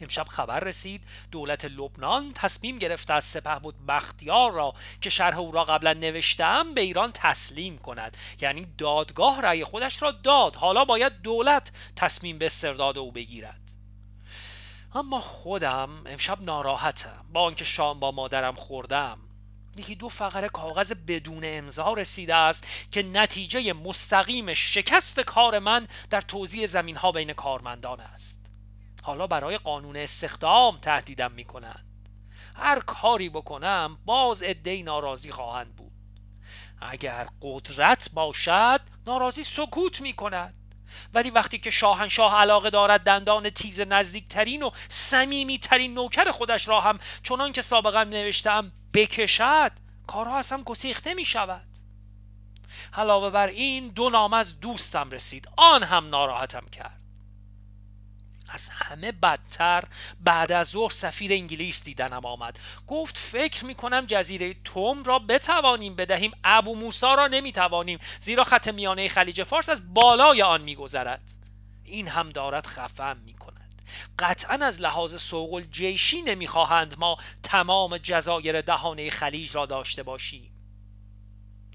امشب 0.00 0.28
خبر 0.28 0.60
رسید 0.60 1.04
دولت 1.30 1.64
لبنان 1.64 2.32
تصمیم 2.34 2.78
گرفته 2.78 3.14
از 3.14 3.24
سپه 3.24 3.58
بود 3.58 3.86
بختیار 3.86 4.52
را 4.52 4.74
که 5.00 5.10
شرح 5.10 5.38
او 5.38 5.52
را 5.52 5.64
قبلا 5.64 5.92
نوشتم 5.92 6.74
به 6.74 6.80
ایران 6.80 7.10
تسلیم 7.14 7.78
کند. 7.78 8.16
یعنی 8.40 8.66
دادگاه 8.78 9.40
رأی 9.40 9.64
خودش 9.64 10.02
را 10.02 10.10
داد. 10.10 10.56
حالا 10.56 10.84
باید 10.84 11.12
دولت 11.22 11.72
تصمیم 11.96 12.38
به 12.38 12.46
استرداد 12.46 12.98
او 12.98 13.12
بگیرد. 13.12 13.60
اما 14.94 15.20
خودم 15.20 15.90
امشب 16.06 16.42
ناراحتم. 16.42 17.26
با 17.32 17.42
آنکه 17.42 17.64
شام 17.64 18.00
با 18.00 18.10
مادرم 18.10 18.54
خوردم 18.54 19.18
یکی 19.76 19.94
دو 19.94 20.08
فقره 20.08 20.48
کاغذ 20.48 20.92
بدون 20.92 21.42
امضا 21.44 21.92
رسیده 21.92 22.34
است 22.34 22.66
که 22.90 23.02
نتیجه 23.02 23.72
مستقیم 23.72 24.54
شکست 24.54 25.20
کار 25.20 25.58
من 25.58 25.88
در 26.10 26.20
توزیع 26.20 26.66
زمین 26.66 26.96
ها 26.96 27.12
بین 27.12 27.32
کارمندان 27.32 28.00
است. 28.00 28.41
حالا 29.02 29.26
برای 29.26 29.58
قانون 29.58 29.96
استخدام 29.96 30.76
تهدیدم 30.76 31.32
می 31.32 31.44
کنند 31.44 32.08
هر 32.56 32.80
کاری 32.80 33.28
بکنم 33.28 33.98
باز 34.04 34.42
ادهی 34.46 34.82
ناراضی 34.82 35.30
خواهند 35.30 35.76
بود. 35.76 35.92
اگر 36.80 37.28
قدرت 37.42 38.10
باشد 38.12 38.80
ناراضی 39.06 39.44
سکوت 39.44 40.00
می 40.00 40.12
کند 40.12 40.54
ولی 41.14 41.30
وقتی 41.30 41.58
که 41.58 41.70
شاهنشاه 41.70 42.34
علاقه 42.34 42.70
دارد 42.70 43.00
دندان 43.00 43.50
تیز 43.50 43.80
نزدیکترین 43.80 44.62
و 44.62 44.70
سمیمی 44.88 45.58
ترین 45.58 45.94
نوکر 45.94 46.30
خودش 46.30 46.68
را 46.68 46.80
هم 46.80 46.98
چنان 47.22 47.52
که 47.52 47.62
سابقا 47.62 48.04
نوشتم 48.04 48.72
بکشد 48.94 49.72
کارها 50.06 50.38
اصلا 50.38 50.62
گسیخته 50.62 51.14
می 51.14 51.24
شود 51.24 51.66
علاوه 52.94 53.30
بر 53.30 53.46
این 53.46 53.88
دو 53.88 54.10
نام 54.10 54.32
از 54.32 54.60
دوستم 54.60 55.10
رسید. 55.10 55.48
آن 55.56 55.82
هم 55.82 56.08
ناراحتم 56.08 56.66
کرد. 56.72 57.01
از 58.52 58.68
همه 58.68 59.12
بدتر. 59.12 59.84
بعد 60.20 60.52
از 60.52 60.68
ظهر 60.68 60.90
سفیر 60.90 61.32
انگلیس 61.32 61.84
دیدنم 61.84 62.26
آمد. 62.26 62.58
گفت 62.86 63.18
فکر 63.18 63.64
می‌کنم 63.64 64.04
جزیره 64.06 64.54
توم 64.64 65.02
را 65.04 65.18
بتوانیم 65.18 65.96
بدهیم. 65.96 66.30
ابو 66.44 66.74
موسا 66.74 67.14
را 67.14 67.26
نمی‌توانیم 67.26 67.98
زیرا 68.20 68.44
خط 68.44 68.68
میانه 68.68 69.08
خلیج 69.08 69.42
فارس 69.42 69.68
از 69.68 69.94
بالای 69.94 70.42
آن 70.42 70.62
میگذرد. 70.62 71.22
این 71.84 72.08
هم 72.08 72.28
دارد 72.28 72.66
خفم 72.66 73.16
می‌کند. 73.16 73.82
قطعا 74.18 74.54
از 74.54 74.80
لحاظ 74.80 75.22
سوق 75.22 75.54
الجیشی 75.54 76.22
نمی‌خواهند 76.22 76.98
ما 76.98 77.16
تمام 77.42 77.98
جزایر 77.98 78.60
دهانه 78.60 79.10
خلیج 79.10 79.54
را 79.54 79.66
داشته 79.66 80.02
باشیم. 80.02 80.52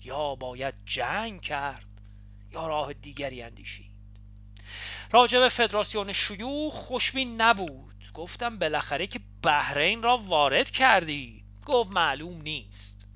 یا 0.04 0.36
باید 0.36 0.74
جنگ 0.86 1.42
کرد 1.42 1.86
یا 2.52 2.68
راه 2.68 2.94
دیگری 2.94 3.42
اندیشید 3.42 3.87
راجع 5.12 5.40
به 5.40 5.50
فدراسیون 5.50 6.14
شیوع 6.14 6.72
خوشبین 6.72 7.42
نبود. 7.42 7.94
گفتم 8.14 8.60
بالاخره 8.60 9.08
که 9.08 9.20
بحرین 9.44 10.04
را 10.04 10.18
وارد 10.18 10.70
کردید 10.70 11.46
گفت 11.66 11.92
معلوم 11.92 12.42
نیست. 12.42 13.08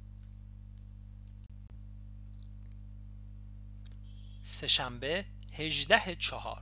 سهشنبه 4.44 5.26
هجده 5.54 6.16
چهار. 6.16 6.62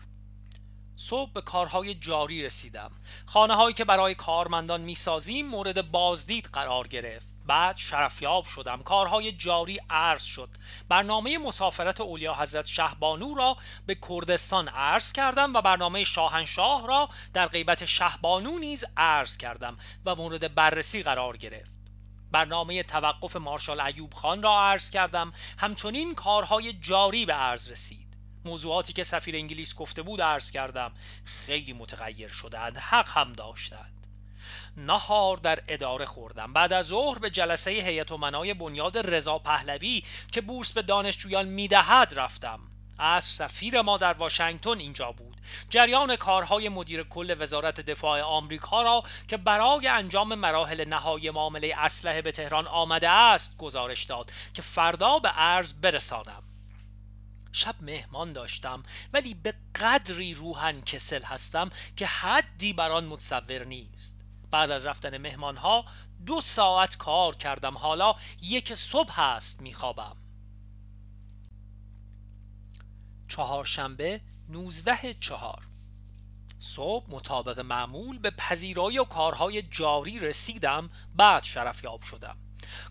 صبح 0.95 1.31
به 1.31 1.41
کارهای 1.41 1.95
جاری 1.95 2.43
رسیدم. 2.43 2.91
خانه 3.25 3.55
هایی 3.55 3.73
که 3.73 3.85
برای 3.85 4.15
کارمندان 4.15 4.81
می‌سازیم 4.81 5.47
مورد 5.47 5.91
بازدید 5.91 6.45
قرار 6.45 6.87
گرفت. 6.87 7.28
بعد 7.49 7.77
شرفیاب 7.77 8.45
شدم. 8.45 8.83
کارهای 8.83 9.31
جاری 9.31 9.79
عرض 9.89 10.23
شد. 10.23 10.49
برنامه 10.89 11.37
مسافرت 11.37 12.01
اولیا 12.01 12.33
حضرت 12.33 12.65
شهبانو 12.65 13.35
را 13.35 13.57
به 13.85 13.97
کردستان 14.09 14.67
عرض 14.67 15.11
کردم 15.11 15.53
و 15.53 15.61
برنامه 15.61 16.03
شاهنشاه 16.03 16.87
را 16.87 17.09
در 17.33 17.47
غیبت 17.47 17.85
شهبانو 17.85 18.59
نیز 18.59 18.85
عرض 18.97 19.37
کردم 19.37 19.77
و 20.05 20.15
مورد 20.15 20.55
بررسی 20.55 21.03
قرار 21.03 21.37
گرفت. 21.37 21.71
برنامه 22.31 22.83
توقف 22.83 23.35
مارشال 23.35 23.79
ایوب 23.79 24.13
خان 24.13 24.43
را 24.43 24.61
عرض 24.61 24.89
کردم. 24.89 25.33
همچنین 25.57 26.15
کارهای 26.15 26.73
جاری 26.73 27.25
به 27.25 27.33
عرض 27.33 27.71
رسید. 27.71 28.17
موضوعاتی 28.45 28.93
که 28.93 29.03
سفیر 29.03 29.35
انگلیس 29.35 29.75
گفته 29.75 30.01
بود 30.01 30.21
عرض 30.21 30.51
کردم. 30.51 30.91
خیلی 31.25 31.73
متغیر 31.73 32.29
شدند. 32.29 32.77
حق 32.77 33.09
هم 33.09 33.33
داشتند. 33.33 33.98
نهار 34.85 35.37
در 35.37 35.59
اداره 35.67 36.05
خوردم. 36.05 36.53
بعد 36.53 36.73
از 36.73 36.85
ظهر 36.85 37.19
به 37.19 37.29
جلسه 37.29 37.71
هیئت 37.71 38.11
منای 38.11 38.53
بنیاد 38.53 38.97
رضا 38.97 39.39
پهلوی 39.39 40.03
که 40.31 40.41
بورس 40.41 40.71
به 40.71 40.81
دانشجویان 40.81 41.47
می‌دهد 41.47 42.13
رفتم. 42.15 42.59
از 42.99 43.25
سفیر 43.25 43.81
ما 43.81 43.97
در 43.97 44.13
واشنگتن 44.13 44.79
اینجا 44.79 45.11
بود. 45.11 45.37
جریان 45.69 46.15
کارهای 46.15 46.69
مدیر 46.69 47.03
کل 47.03 47.35
وزارت 47.39 47.81
دفاع 47.81 48.21
آمریکا 48.21 48.81
را 48.81 49.03
که 49.27 49.37
برای 49.37 49.87
انجام 49.87 50.35
مراحل 50.35 50.85
نهایی 50.87 51.29
معامله 51.29 51.73
اسلحه 51.77 52.21
به 52.21 52.31
تهران 52.31 52.67
آمده 52.67 53.09
است 53.09 53.57
گزارش 53.57 54.03
داد 54.03 54.31
که 54.53 54.61
فردا 54.61 55.19
به 55.19 55.29
عرض 55.29 55.73
برسانم. 55.73 56.43
شب 57.51 57.75
مهمان 57.81 58.31
داشتم 58.31 58.83
ولی 59.13 59.33
به 59.33 59.53
قدری 59.81 60.33
روحن 60.33 60.81
کسل 60.81 61.23
هستم 61.23 61.69
که 61.95 62.05
حدی 62.05 62.73
بر 62.73 62.91
آن 62.91 63.05
متصور 63.05 63.63
نیست. 63.63 64.18
بعد 64.51 64.71
از 64.71 64.85
رفتن 64.85 65.17
مهمان 65.17 65.57
ها 65.57 65.85
دو 66.25 66.41
ساعت 66.41 66.97
کار 66.97 67.35
کردم. 67.35 67.77
حالا 67.77 68.15
یک 68.41 68.73
صبح 68.73 69.21
هست 69.21 69.61
میخوابم. 69.61 70.15
چهارشنبه 73.27 74.21
نوزده 74.49 75.13
چهار. 75.13 75.63
صبح 76.59 77.05
مطابق 77.09 77.59
معمول 77.59 78.19
به 78.19 78.29
پذیرایی 78.31 78.99
و 78.99 79.03
کارهای 79.03 79.61
جاری 79.61 80.19
رسیدم. 80.19 80.89
بعد 81.15 81.43
شرفیاب 81.43 82.01
شدم. 82.01 82.37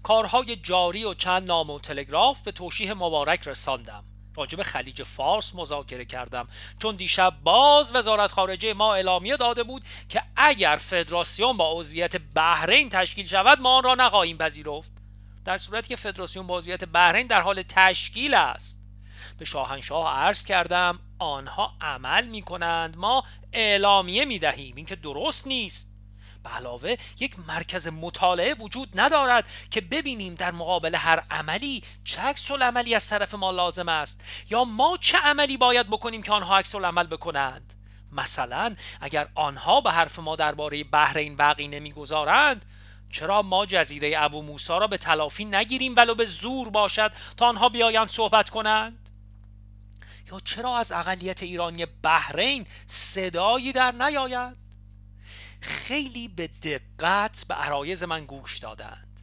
کارهای 0.03 0.57
جاری 0.57 1.05
و 1.05 1.14
چند 1.14 1.47
نام 1.47 1.71
و 1.71 1.79
تلگراف 1.79 2.42
به 2.42 2.53
توشیح 2.53 2.92
مبارک 2.92 3.49
رساندم. 3.49 4.05
راجب 4.38 4.62
خلیج 4.62 5.03
فارس 5.03 5.55
مذاکره 5.55 6.05
کردم. 6.05 6.48
چون 6.83 6.96
دیشب 6.96 7.35
باز 7.42 7.94
وزارت 7.94 8.33
خارجه 8.33 8.74
ما 8.74 8.94
اعلامیه 8.94 9.37
داده 9.37 9.62
بود 9.62 9.83
که 10.09 10.22
اگر 10.37 10.77
فدراسیون 10.77 11.57
با 11.57 11.72
عضویت 11.72 12.16
بحرین 12.35 12.88
تشکیل 12.88 13.27
شود 13.27 13.61
ما 13.61 13.77
آن 13.77 13.83
را 13.83 13.94
نخواهیم 13.94 14.38
پذیرفت. 14.38 14.90
در 15.44 15.59
صورتی 15.59 15.88
که 15.88 15.96
فدراسیون 15.96 16.46
با 16.46 16.59
عضویت 16.59 16.85
بحرین 16.85 17.27
در 17.27 17.40
حال 17.40 17.62
تشکیل 17.62 18.35
است. 18.35 18.79
به 19.38 19.44
شاهنشاه 19.44 20.14
عرض 20.14 20.44
کردم 20.44 20.98
آنها 21.18 21.72
عمل 21.81 22.27
می 22.27 22.42
کنند 22.42 22.96
ما 22.96 23.24
اعلامیه 23.53 24.24
می 24.24 24.38
دهیم 24.38 24.77
این 24.77 24.87
که 24.87 24.96
درست 24.96 25.46
نیست. 25.46 25.88
به 26.49 26.55
علاوه 26.55 26.97
یک 27.21 27.39
مرکز 27.49 27.89
مطالعه 27.89 28.55
وجود 28.55 29.01
ندارد 29.01 29.45
که 29.71 29.81
ببینیم 29.81 30.35
در 30.35 30.51
مقابل 30.51 30.95
هر 30.95 31.23
عملی 31.31 31.83
چه 32.05 32.21
عکس 32.21 32.51
عملی 32.51 32.95
از 32.95 33.09
طرف 33.09 33.35
ما 33.35 33.51
لازم 33.51 33.89
است 33.89 34.21
یا 34.51 34.65
ما 34.65 34.99
چه 35.01 35.19
عملی 35.19 35.57
باید 35.57 35.87
بکنیم 35.87 36.23
که 36.23 36.33
آنها 36.33 36.59
عکس 36.59 36.75
عمل 36.75 37.07
بکنند. 37.07 37.75
مثلا 38.13 38.77
اگر 39.01 39.29
آنها 39.35 39.81
به 39.81 39.91
حرف 39.91 40.19
ما 40.19 40.37
درباره 40.37 40.85
بحرین 40.85 41.37
بقی 41.37 41.69
نمی‌گذارند 41.69 42.65
چرا 43.11 43.43
ما 43.43 43.67
جزیره 43.67 44.13
ابو 44.17 44.43
موسا 44.43 44.79
را 44.79 44.87
به 44.87 44.99
تلافی 44.99 45.45
نگیریم 45.45 45.95
ولو 45.97 46.15
به 46.15 46.25
زور 46.25 46.71
باشد 46.71 47.13
تا 47.37 47.47
آنها 47.47 47.69
بیایند 47.69 48.09
صحبت 48.09 48.51
کنند؟ 48.51 49.09
یا 50.33 50.41
چرا 50.45 50.77
از 50.77 50.93
اقلیت 50.93 51.43
ایرانی 51.43 51.87
بحرین 51.87 52.67
صدایی 52.87 53.73
در 53.73 53.93
نیاید؟ 53.93 54.68
خیلی 55.61 56.29
به 56.29 56.47
دقت 56.47 57.44
به 57.49 57.55
عرایز 57.55 58.03
من 58.03 58.25
گوش 58.25 58.59
دادند. 58.59 59.21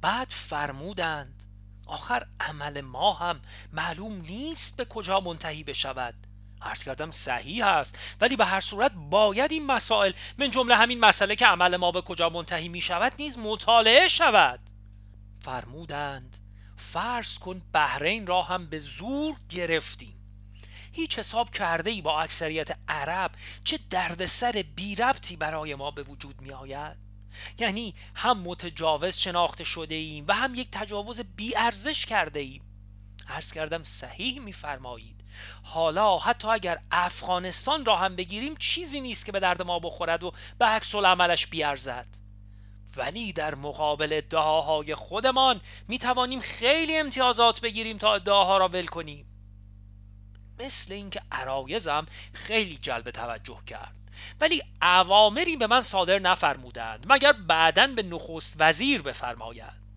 بعد 0.00 0.28
فرمودند 0.30 1.42
آخر 1.86 2.26
عمل 2.40 2.80
ما 2.80 3.12
هم 3.12 3.40
معلوم 3.72 4.20
نیست 4.20 4.76
به 4.76 4.84
کجا 4.84 5.20
منتهی 5.20 5.64
بشود. 5.64 6.14
عرض 6.62 6.84
کردم 6.84 7.10
صحیح 7.10 7.66
است 7.66 7.98
ولی 8.20 8.36
به 8.36 8.44
هر 8.44 8.60
صورت 8.60 8.92
باید 9.10 9.52
این 9.52 9.66
مسائل 9.66 10.12
من 10.38 10.50
جمله 10.50 10.76
همین 10.76 11.00
مسئله 11.00 11.36
که 11.36 11.46
عمل 11.46 11.76
ما 11.76 11.92
به 11.92 12.02
کجا 12.02 12.28
منتهی 12.28 12.68
می 12.68 12.80
شود 12.80 13.12
نیز 13.18 13.38
مطالعه 13.38 14.08
شود. 14.08 14.60
فرمودند 15.40 16.36
فرض 16.76 17.38
کن 17.38 17.62
بحرین 17.72 18.26
را 18.26 18.42
هم 18.42 18.66
به 18.66 18.78
زور 18.78 19.36
گرفتیم. 19.48 20.17
هیچ 20.98 21.18
حساب 21.18 21.50
کرده 21.50 21.90
ای 21.90 22.02
با 22.02 22.20
اکثریت 22.20 22.78
عرب 22.88 23.30
چه 23.64 23.78
دردسر 23.90 24.64
بی 24.76 24.94
ربطی 24.94 25.36
برای 25.36 25.74
ما 25.74 25.90
به 25.90 26.02
وجود 26.02 26.40
می 26.40 26.52
آید 26.52 26.96
یعنی 27.58 27.94
هم 28.14 28.38
متجاوز 28.38 29.16
شناخته 29.16 29.64
شده 29.64 29.94
ایم 29.94 30.24
و 30.28 30.34
هم 30.34 30.54
یک 30.54 30.68
تجاوز 30.72 31.20
بی 31.20 31.56
ارزش 31.56 32.06
کرده 32.06 32.40
ایم 32.40 32.62
عرض 33.28 33.52
کردم 33.52 33.84
صحیح 33.84 34.40
میفرمایید. 34.40 35.24
حالا 35.62 36.18
حتی 36.18 36.48
اگر 36.48 36.78
افغانستان 36.90 37.84
را 37.84 37.96
هم 37.96 38.16
بگیریم 38.16 38.56
چیزی 38.56 39.00
نیست 39.00 39.26
که 39.26 39.32
به 39.32 39.40
درد 39.40 39.62
ما 39.62 39.78
بخورد 39.78 40.22
و 40.22 40.32
به 40.58 40.64
عکس 40.64 40.94
عملش 40.94 41.46
بیارزد. 41.46 42.06
ولی 42.96 43.32
در 43.32 43.54
مقابل 43.54 44.12
ادعاهای 44.12 44.94
خودمان 44.94 45.60
می 45.88 45.98
توانیم 45.98 46.40
خیلی 46.40 46.98
امتیازات 46.98 47.60
بگیریم 47.60 47.98
تا 47.98 48.14
ادعاها 48.14 48.58
را 48.58 48.68
ول 48.68 48.86
کنیم. 48.86 49.27
مثل 50.60 50.92
اینکه 50.92 51.20
عرایزم 51.32 52.06
خیلی 52.32 52.78
جلب 52.82 53.10
توجه 53.10 53.58
کرد. 53.66 53.94
ولی 54.40 54.62
عوامری 54.82 55.56
به 55.56 55.66
من 55.66 55.82
صادر 55.82 56.18
نفرمودند 56.18 57.06
مگر 57.08 57.32
بعدا 57.32 57.86
به 57.86 58.02
نخست 58.02 58.56
وزیر 58.58 59.02
بفرماید 59.02 59.88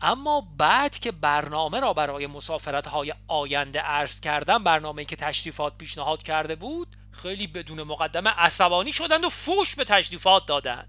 اما 0.00 0.48
بعد 0.56 0.98
که 0.98 1.12
برنامه 1.12 1.80
را 1.80 1.92
برای 1.92 2.26
مسافرت 2.26 2.86
های 2.86 3.14
آینده 3.28 3.80
عرض 3.80 4.20
کردم 4.20 4.64
برنامه 4.64 5.04
که 5.04 5.16
تشریفات 5.16 5.78
پیشنهاد 5.78 6.22
کرده 6.22 6.54
بود 6.54 6.96
خیلی 7.12 7.46
بدون 7.46 7.82
مقدمه 7.82 8.30
عصبانی 8.30 8.92
شدند 8.92 9.24
و 9.24 9.28
فوش 9.28 9.74
به 9.76 9.84
تشریفات 9.84 10.46
دادند. 10.46 10.88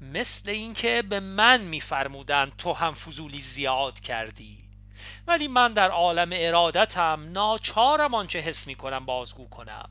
مثل 0.00 0.50
اینکه 0.50 1.02
به 1.02 1.20
من 1.20 1.60
میفرمودند 1.60 2.56
تو 2.56 2.72
هم 2.72 2.94
فضولی 2.94 3.40
زیاد 3.40 4.00
کردی. 4.00 4.61
ولی 5.26 5.48
من 5.48 5.72
در 5.72 5.90
عالم 5.90 6.30
ارادتم 6.32 7.28
ناچارم 7.32 8.14
آنچه 8.14 8.38
حس 8.38 8.66
می 8.66 8.74
کنم 8.74 9.06
بازگو 9.06 9.48
کنم. 9.48 9.90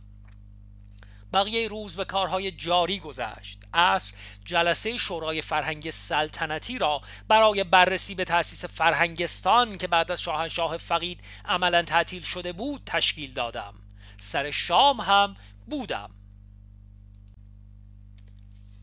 بقیه 1.33 1.67
روز 1.67 1.95
به 1.95 2.05
کارهای 2.05 2.51
جاری 2.51 2.99
گذشت. 2.99 3.59
عصر 3.73 4.13
جلسه 4.45 4.97
شورای 4.97 5.41
فرهنگ 5.41 5.89
سلطنتی 5.89 6.77
را 6.77 7.01
برای 7.27 7.63
بررسی 7.63 8.15
به 8.15 8.25
تأسیس 8.25 8.65
فرهنگستان 8.65 9.77
که 9.77 9.87
بعد 9.87 10.11
از 10.11 10.21
شاهنشاه 10.21 10.77
فقید 10.77 11.21
عملا 11.45 11.83
تعطیل 11.83 12.21
شده 12.21 12.53
بود 12.53 12.81
تشکیل 12.85 13.33
دادم. 13.33 13.73
سر 14.19 14.51
شام 14.51 15.01
هم 15.01 15.35
بودم. 15.67 16.11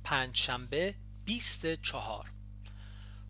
پنجشنبه 0.04 0.94
بیست 1.24 1.74
چهار. 1.74 2.37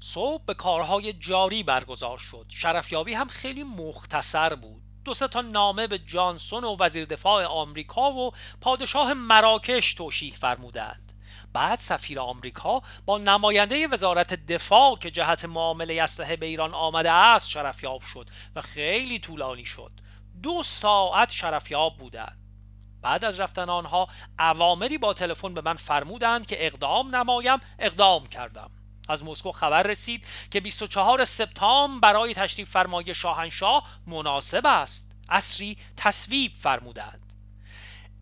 صبح 0.00 0.44
به 0.44 0.54
کارهای 0.54 1.12
جاری 1.12 1.62
برگزار 1.62 2.18
شد. 2.18 2.46
شرفیابی 2.48 3.14
هم 3.14 3.28
خیلی 3.28 3.62
مختصر 3.62 4.54
بود. 4.54 4.82
دو 5.04 5.14
تا 5.14 5.40
نامه 5.40 5.86
به 5.86 5.98
جانسون 5.98 6.64
و 6.64 6.76
وزیر 6.80 7.04
دفاع 7.04 7.44
آمریکا 7.44 8.12
و 8.12 8.30
پادشاه 8.60 9.14
مراکش 9.14 9.94
توشیح 9.94 10.34
فرمودند. 10.34 11.12
بعد 11.52 11.78
سفیر 11.78 12.20
آمریکا 12.20 12.82
با 13.06 13.18
نماینده 13.18 13.88
وزارت 13.88 14.46
دفاع 14.46 14.96
که 14.96 15.10
جهت 15.10 15.44
معامله 15.44 16.02
اسلحه 16.02 16.36
به 16.36 16.46
ایران 16.46 16.74
آمده 16.74 17.10
است 17.10 17.50
شرفیاب 17.50 18.00
شد 18.00 18.30
و 18.56 18.62
خیلی 18.62 19.18
طولانی 19.18 19.64
شد. 19.64 19.92
دو 20.42 20.62
ساعت 20.62 21.30
شرفیاب 21.30 21.96
بودند. 21.96 22.38
بعد 23.02 23.24
از 23.24 23.40
رفتن 23.40 23.70
آنها 23.70 24.08
اوامری 24.38 24.98
با 24.98 25.14
تلفن 25.14 25.54
به 25.54 25.60
من 25.60 25.76
فرمودند 25.76 26.46
که 26.46 26.66
اقدام 26.66 27.16
نمایم 27.16 27.58
اقدام 27.78 28.26
کردم. 28.26 28.70
از 29.08 29.24
مسکو 29.24 29.52
خبر 29.52 29.82
رسید 29.82 30.26
که 30.50 30.60
24 30.60 31.24
سپتامبر 31.24 32.08
برای 32.08 32.34
تشریف 32.34 32.70
فرمای 32.70 33.14
شاهنشاه 33.14 33.88
مناسب 34.06 34.66
است. 34.66 35.10
اصری 35.28 35.76
تصویب 35.96 36.52
فرمودند. 36.54 37.32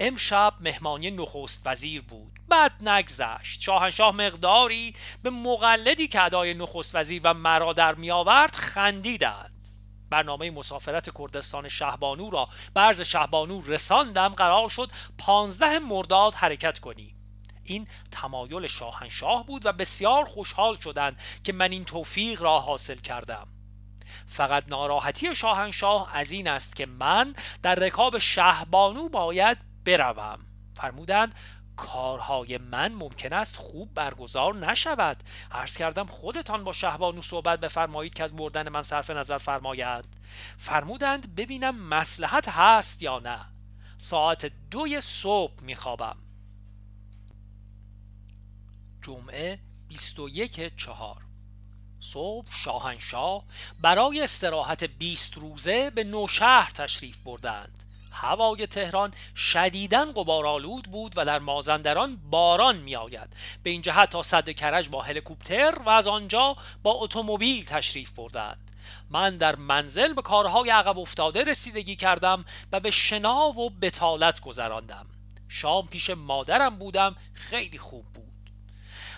امشب 0.00 0.54
مهمانی 0.60 1.10
نخست 1.10 1.62
وزیر 1.66 2.02
بود. 2.02 2.32
بعد 2.48 2.88
نگذشت. 2.88 3.60
شاهنشاه 3.60 4.14
مقداری 4.14 4.94
به 5.22 5.30
مقلدی 5.30 6.08
که 6.08 6.22
ادای 6.22 6.54
نخست 6.54 6.94
وزیر 6.94 7.20
و 7.24 7.34
مرا 7.34 7.72
در 7.72 7.94
می 7.94 8.10
آورد 8.10 8.54
خندیدند. 8.54 9.68
برنامه 10.10 10.50
مسافرت 10.50 11.18
کردستان 11.18 11.68
شهبانو 11.68 12.30
را 12.30 12.48
برز 12.74 13.00
شهبانو 13.00 13.62
رساندم. 13.66 14.28
قرار 14.28 14.68
شد 14.68 14.90
پانزده 15.18 15.78
مرداد 15.78 16.34
حرکت 16.34 16.78
کنیم. 16.78 17.15
این 17.66 17.88
تمایل 18.10 18.66
شاهنشاه 18.66 19.46
بود 19.46 19.66
و 19.66 19.72
بسیار 19.72 20.24
خوشحال 20.24 20.76
شدند 20.76 21.20
که 21.44 21.52
من 21.52 21.72
این 21.72 21.84
توفیق 21.84 22.42
را 22.42 22.60
حاصل 22.60 22.96
کردم. 22.96 23.48
فقط 24.26 24.64
ناراحتی 24.68 25.34
شاهنشاه 25.34 26.16
از 26.16 26.30
این 26.30 26.48
است 26.48 26.76
که 26.76 26.86
من 26.86 27.34
در 27.62 27.74
رکاب 27.74 28.18
شهبانو 28.18 29.08
باید 29.08 29.58
بروم. 29.84 30.38
فرمودند 30.76 31.34
کارهای 31.76 32.58
من 32.58 32.92
ممکن 32.92 33.32
است 33.32 33.56
خوب 33.56 33.94
برگزار 33.94 34.54
نشود. 34.54 35.22
عرض 35.52 35.76
کردم 35.76 36.06
خودتان 36.06 36.64
با 36.64 36.72
شهبانو 36.72 37.22
صحبت 37.22 37.60
بفرمایید 37.60 38.14
که 38.14 38.24
از 38.24 38.34
مردن 38.34 38.68
من 38.68 38.82
صرف 38.82 39.10
نظر 39.10 39.38
فرماید 39.38 40.04
فرمودند 40.58 41.34
ببینم 41.34 41.88
مسلحت 41.88 42.48
هست 42.48 43.02
یا 43.02 43.18
نه. 43.18 43.40
ساعت 43.98 44.52
دوی 44.70 45.00
صبح 45.00 45.62
میخوابم. 45.62 46.16
جمعه 49.06 49.58
21 49.88 50.76
چهار. 50.76 51.16
صبح 52.00 52.46
شاهنشاه 52.50 53.42
برای 53.80 54.22
استراحت 54.22 54.84
20 54.84 55.34
روزه 55.34 55.90
به 55.90 56.04
نوشهر 56.04 56.70
تشریف 56.70 57.18
بردند. 57.20 57.84
هوای 58.12 58.66
تهران 58.66 59.14
شدیداً 59.36 60.04
غبارآلود 60.04 60.84
بود 60.84 61.12
و 61.16 61.24
در 61.24 61.38
مازندران 61.38 62.16
باران 62.30 62.76
می 62.76 62.96
آید 62.96 63.28
به 63.62 63.70
این 63.70 63.82
جهت 63.82 64.10
تا 64.10 64.22
صد 64.22 64.50
کرج 64.50 64.88
با 64.88 65.02
هلیکوپتر 65.02 65.78
و 65.78 65.88
از 65.88 66.06
آنجا 66.06 66.56
با 66.82 66.92
اتومبیل 66.92 67.64
تشریف 67.64 68.10
بردند. 68.10 68.70
من 69.10 69.36
در 69.36 69.56
منزل 69.56 70.12
به 70.12 70.22
کارهای 70.22 70.70
عقب 70.70 70.98
افتاده 70.98 71.44
رسیدگی 71.44 71.96
کردم 71.96 72.44
و 72.72 72.80
به 72.80 72.90
شنا 72.90 73.48
و 73.48 73.70
بتالت 73.70 74.40
گذراندم. 74.40 75.06
شام 75.48 75.86
پیش 75.86 76.10
مادرم 76.10 76.78
بودم. 76.78 77.16
خیلی 77.34 77.78
خوب. 77.78 78.15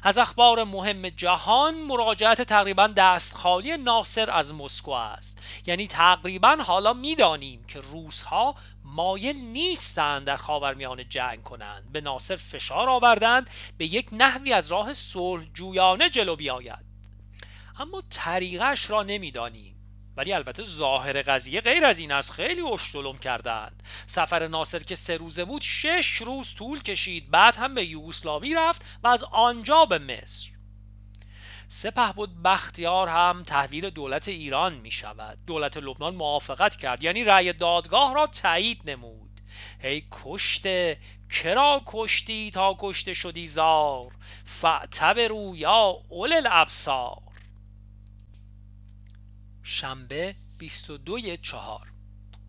از 0.02 0.18
اخبار 0.18 0.64
مهم 0.64 1.08
جهان 1.08 1.74
مراجعت 1.74 2.42
تقریبا 2.42 2.86
دست 2.86 3.34
خالی 3.34 3.76
ناصر 3.76 4.30
از 4.30 4.54
مسکو 4.54 4.90
است. 4.90 5.38
یعنی 5.66 5.86
تقریبا 5.86 6.56
حالا 6.66 6.92
می‌دانیم 6.92 7.64
که 7.64 7.80
روسها 7.80 8.54
مایل 8.84 9.36
نیستند 9.36 10.26
در 10.26 10.36
خاورمیانه 10.36 11.04
جنگ 11.04 11.42
کنند. 11.42 11.92
به 11.92 12.00
ناصر 12.00 12.36
فشار 12.36 12.90
آوردند 12.90 13.50
به 13.78 13.86
یک 13.86 14.08
نحوی 14.12 14.52
از 14.52 14.72
راه 14.72 14.94
صلح 14.94 15.44
جویانه 15.54 16.10
جلو 16.10 16.36
بیاید. 16.36 16.88
اما 17.78 18.02
طریقش 18.10 18.90
را 18.90 19.02
نمی‌دانیم. 19.02 19.77
ولی 20.18 20.32
البته 20.32 20.62
ظاهر 20.62 21.22
قضیه 21.22 21.60
غیر 21.60 21.84
از 21.84 21.98
این 21.98 22.12
است. 22.12 22.32
خیلی 22.32 22.60
اشتلم 22.60 23.18
کردند 23.18 23.82
سفر 24.06 24.48
ناصر 24.48 24.78
که 24.78 24.94
سه 24.94 25.16
روزه 25.16 25.44
بود 25.44 25.62
شش 25.62 26.06
روز 26.06 26.54
طول 26.54 26.82
کشید. 26.82 27.30
بعد 27.30 27.56
هم 27.56 27.74
به 27.74 27.84
یوگسلاوی 27.84 28.54
رفت 28.54 28.82
و 29.02 29.08
از 29.08 29.24
آنجا 29.24 29.84
به 29.84 29.98
مصر. 29.98 30.50
سپه 31.68 32.12
بود 32.12 32.42
بختیار 32.42 33.08
هم 33.08 33.42
تحویل 33.46 33.90
دولت 33.90 34.28
ایران 34.28 34.74
می 34.74 34.90
شود. 34.90 35.38
دولت 35.46 35.76
لبنان 35.76 36.14
موافقت 36.14 36.76
کرد. 36.76 37.04
یعنی 37.04 37.24
رأی 37.24 37.52
دادگاه 37.52 38.14
را 38.14 38.26
تایید 38.26 38.90
نمود. 38.90 39.40
ای 39.82 40.02
کشته 40.24 40.98
کرا 41.30 41.82
کشتی 41.86 42.50
تا 42.50 42.76
کشته 42.78 43.14
شدی 43.14 43.46
زار؟ 43.46 44.12
فعتبرو 44.44 45.56
یا 45.56 45.96
اول 46.08 46.32
الابصار 46.32 47.27
شنبه 49.68 50.34
22 50.58 51.36
چهار. 51.36 51.92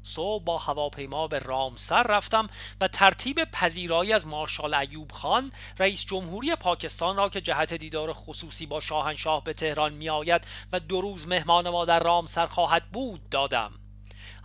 صبح 0.04 0.44
با 0.44 0.58
هواپیما 0.58 1.28
به 1.28 1.40
رامسر 1.40 2.04
رفتم 2.04 2.50
و 2.82 2.88
ترتیب 2.88 3.44
پذیرایی 3.44 4.14
از 4.14 4.28
مارشال 4.28 4.74
ایوب 4.74 5.12
خان 5.12 5.52
رئیس 5.80 6.06
جمهوری 6.06 6.56
پاکستان 6.56 7.16
را 7.16 7.30
که 7.30 7.42
جهت 7.42 7.74
دیدار 7.74 8.14
خصوصی 8.14 8.66
با 8.66 8.80
شاهنشاه 8.80 9.44
به 9.44 9.54
تهران 9.54 9.94
می 9.94 10.10
آید 10.10 10.48
و 10.72 10.80
دو 10.80 11.02
روز 11.02 11.28
مهمان 11.28 11.70
ما 11.70 11.86
در 11.86 12.00
رامسر 12.00 12.48
خواهد 12.48 12.92
بود 12.92 13.30
دادم. 13.30 13.72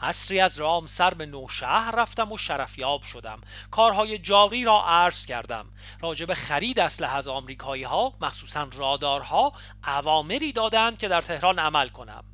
عصری 0.00 0.40
از 0.40 0.58
رامسر 0.58 1.14
به 1.14 1.26
نوشهر 1.26 1.94
رفتم 1.96 2.32
و 2.32 2.38
شرفیاب 2.38 3.02
شدم. 3.02 3.40
کارهای 3.70 4.18
جاری 4.18 4.64
را 4.64 4.84
عرض 4.86 5.26
کردم. 5.26 5.66
راجب 6.00 6.34
خرید 6.34 6.78
اسلحه 6.78 7.16
از 7.16 7.28
آمریکایی 7.28 7.82
ها 7.82 8.12
مخصوصا 8.20 8.68
رادارها 8.72 9.52
اوامری 9.86 10.52
دادند 10.52 10.98
که 10.98 11.08
در 11.08 11.22
تهران 11.22 11.58
عمل 11.58 11.88
کنم. 11.88 12.33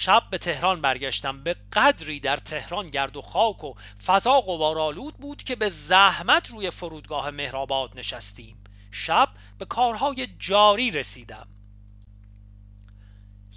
شب 0.00 0.22
به 0.30 0.38
تهران 0.38 0.80
برگشتم. 0.80 1.42
به 1.42 1.56
قدری 1.72 2.20
در 2.20 2.36
تهران 2.36 2.88
گرد 2.88 3.16
و 3.16 3.22
خاک 3.22 3.64
و 3.64 3.74
فضا 4.04 4.40
قبارالود 4.40 5.16
بود 5.16 5.42
که 5.42 5.56
به 5.56 5.68
زحمت 5.68 6.50
روی 6.50 6.70
فرودگاه 6.70 7.30
مهرآباد 7.30 7.98
نشستیم. 7.98 8.64
شب 8.90 9.28
به 9.58 9.64
کارهای 9.64 10.28
جاری 10.38 10.90
رسیدم. 10.90 11.48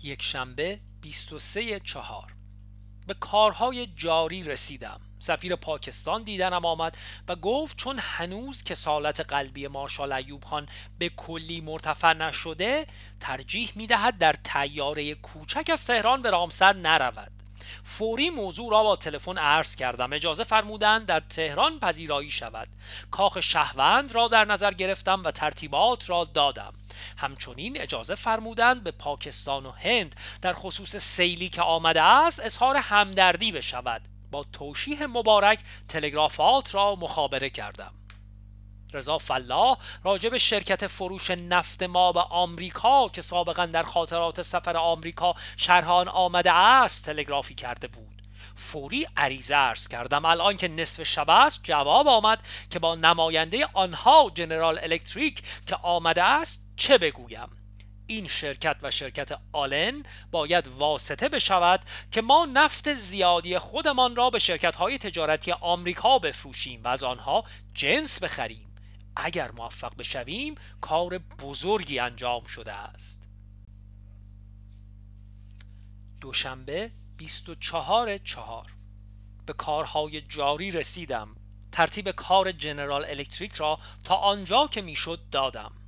یک 0.03 0.21
شنبه 0.21 0.79
23 1.01 1.79
چهار. 1.79 2.33
به 3.11 3.15
کارهای 3.19 3.87
جاری 3.87 4.43
رسیدم. 4.43 4.99
سفیر 5.19 5.55
پاکستان 5.55 6.23
دیدنم 6.23 6.65
آمد 6.65 6.97
و 7.27 7.35
گفت 7.35 7.77
چون 7.77 7.99
هنوز 7.99 8.63
کسالت 8.63 9.19
قلبی 9.19 9.67
مارشال 9.67 10.11
ایوب 10.11 10.43
خان 10.45 10.69
به 10.99 11.09
کلی 11.09 11.61
مرتفع 11.61 12.13
نشده 12.13 12.87
ترجیح 13.19 13.71
می‌دهد 13.75 14.17
در 14.17 14.35
تیاره 14.43 15.15
کوچک 15.15 15.69
از 15.73 15.85
تهران 15.85 16.21
به 16.21 16.29
رامسر 16.29 16.73
نرود. 16.73 17.31
فوری 17.83 18.29
موضوع 18.29 18.71
را 18.71 18.83
با 18.83 18.95
تلفن 18.95 19.37
عرض 19.37 19.75
کردم. 19.75 20.13
اجازه 20.13 20.43
فرمودند 20.43 21.05
در 21.05 21.19
تهران 21.19 21.79
پذیرایی 21.79 22.31
شود. 22.31 22.67
کاخ 23.11 23.39
شهوند 23.39 24.15
را 24.15 24.27
در 24.27 24.45
نظر 24.45 24.73
گرفتم 24.73 25.21
و 25.23 25.31
ترتیبات 25.31 26.09
را 26.09 26.25
دادم. 26.33 26.73
همچنین 27.17 27.81
اجازه 27.81 28.15
فرمودند 28.15 28.83
به 28.83 28.91
پاکستان 28.91 29.65
و 29.65 29.71
هند 29.71 30.15
در 30.41 30.53
خصوص 30.53 30.95
سیلی 30.95 31.49
که 31.49 31.61
آمده 31.61 32.01
است 32.01 32.39
اظهار 32.39 32.75
همدردی 32.77 33.51
بشود. 33.51 34.01
با 34.31 34.45
توشیح 34.53 35.05
مبارک 35.05 35.59
تلگرافات 35.87 36.75
را 36.75 36.95
مخابره 36.95 37.49
کردم. 37.49 37.93
رضا 38.93 39.17
فلاح 39.17 39.77
راجب 40.03 40.37
شرکت 40.37 40.87
فروش 40.87 41.31
نفت 41.31 41.83
ما 41.83 42.11
به 42.11 42.19
آمریکا 42.19 43.09
که 43.09 43.21
سابقا 43.21 43.65
در 43.65 43.83
خاطرات 43.83 44.41
سفر 44.41 44.77
آمریکا 44.77 45.35
شرحان 45.57 46.07
آمده 46.07 46.51
است 46.51 47.05
تلگرافی 47.05 47.55
کرده 47.55 47.87
بود. 47.87 48.21
فوری 48.55 49.07
عریضه 49.17 49.55
ارز 49.55 49.87
کردم. 49.87 50.25
الان 50.25 50.57
که 50.57 50.67
نصف 50.67 51.03
شب 51.03 51.29
است 51.29 51.59
جواب 51.63 52.07
آمد 52.07 52.43
که 52.69 52.79
با 52.79 52.95
نماینده 52.95 53.67
آنها 53.73 54.31
جنرال 54.35 54.79
الکتریک 54.83 55.43
که 55.65 55.75
آمده 55.75 56.23
است 56.23 56.70
چه 56.81 56.97
بگویم؟ 56.97 57.49
این 58.07 58.27
شرکت 58.27 58.77
و 58.81 58.91
شرکت 58.91 59.39
آلن 59.51 60.03
باید 60.31 60.67
واسطه 60.67 61.29
بشود 61.29 61.85
که 62.11 62.21
ما 62.21 62.47
نفت 62.53 62.93
زیادی 62.93 63.59
خودمان 63.59 64.15
را 64.15 64.29
به 64.29 64.39
شرکت 64.39 64.75
های 64.75 64.97
تجارتی 64.97 65.51
آمریکا 65.51 66.19
بفروشیم 66.19 66.83
و 66.83 66.87
از 66.87 67.03
آنها 67.03 67.43
جنس 67.73 68.23
بخریم. 68.23 68.75
اگر 69.15 69.51
موفق 69.51 69.95
بشویم 69.97 70.55
کار 70.81 71.17
بزرگی 71.17 71.99
انجام 71.99 72.43
شده 72.43 72.73
است. 72.73 73.29
دوشنبه 76.21 76.91
24 77.17 78.17
چهار. 78.17 78.67
به 79.45 79.53
کارهای 79.53 80.21
جاری 80.21 80.71
رسیدم. 80.71 81.35
ترتیب 81.71 82.11
کار 82.11 82.51
جنرال 82.51 83.05
الکتریک 83.05 83.53
را 83.53 83.79
تا 84.03 84.15
آنجا 84.15 84.67
که 84.67 84.81
می‌شد 84.81 85.19
دادم. 85.31 85.80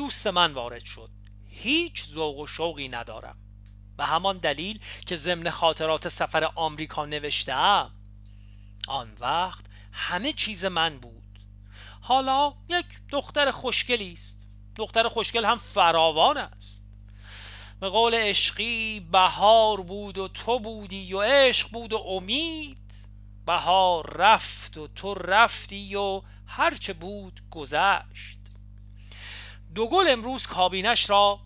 دوست 0.00 0.26
من 0.26 0.52
وارد 0.52 0.84
شد. 0.84 1.10
هیچ 1.48 2.04
ذوق 2.04 2.38
و 2.38 2.46
شوقی 2.46 2.88
ندارم. 2.88 3.36
به 3.96 4.04
همان 4.04 4.38
دلیل 4.38 4.80
که 5.06 5.16
ضمن 5.16 5.50
خاطرات 5.50 6.08
سفر 6.08 6.44
آمریکا 6.54 7.06
نوشتم. 7.06 7.90
آن 8.88 9.16
وقت 9.20 9.64
همه 9.92 10.32
چیز 10.32 10.64
من 10.64 10.98
بود. 10.98 11.40
حالا 12.00 12.54
یک 12.68 12.86
دختر 13.08 13.50
خوشگلی 13.50 14.12
است. 14.12 14.46
دختر 14.76 15.08
خوشگل 15.08 15.44
هم 15.44 15.58
فراوان 15.58 16.36
است. 16.36 16.84
به 17.80 17.88
قول 17.88 18.14
عشقی 18.14 19.00
بهار 19.00 19.80
بود 19.80 20.18
و 20.18 20.28
تو 20.28 20.58
بودی 20.58 21.14
و 21.14 21.22
عشق 21.22 21.70
بود 21.70 21.92
و 21.92 21.96
امید. 21.96 22.92
بهار 23.46 24.16
رفت 24.16 24.78
و 24.78 24.88
تو 24.88 25.14
رفتی 25.14 25.94
و 25.94 26.22
هرچه 26.46 26.92
بود 26.92 27.40
گذشت. 27.50 28.39
دوگل 29.74 30.08
امروز 30.08 30.46
کابینش 30.46 31.10
را 31.10 31.40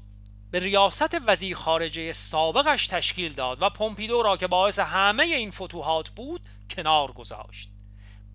به 0.50 0.58
ریاست 0.58 1.16
وزیر 1.26 1.56
خارجه 1.56 2.12
سابقش 2.12 2.86
تشکیل 2.86 3.32
داد 3.32 3.62
و 3.62 3.70
پومپیدو 3.70 4.22
را 4.22 4.36
که 4.36 4.46
باعث 4.46 4.78
همه 4.78 5.22
این 5.22 5.50
فتوحات 5.50 6.10
بود 6.10 6.40
کنار 6.70 7.12
گذاشت. 7.12 7.70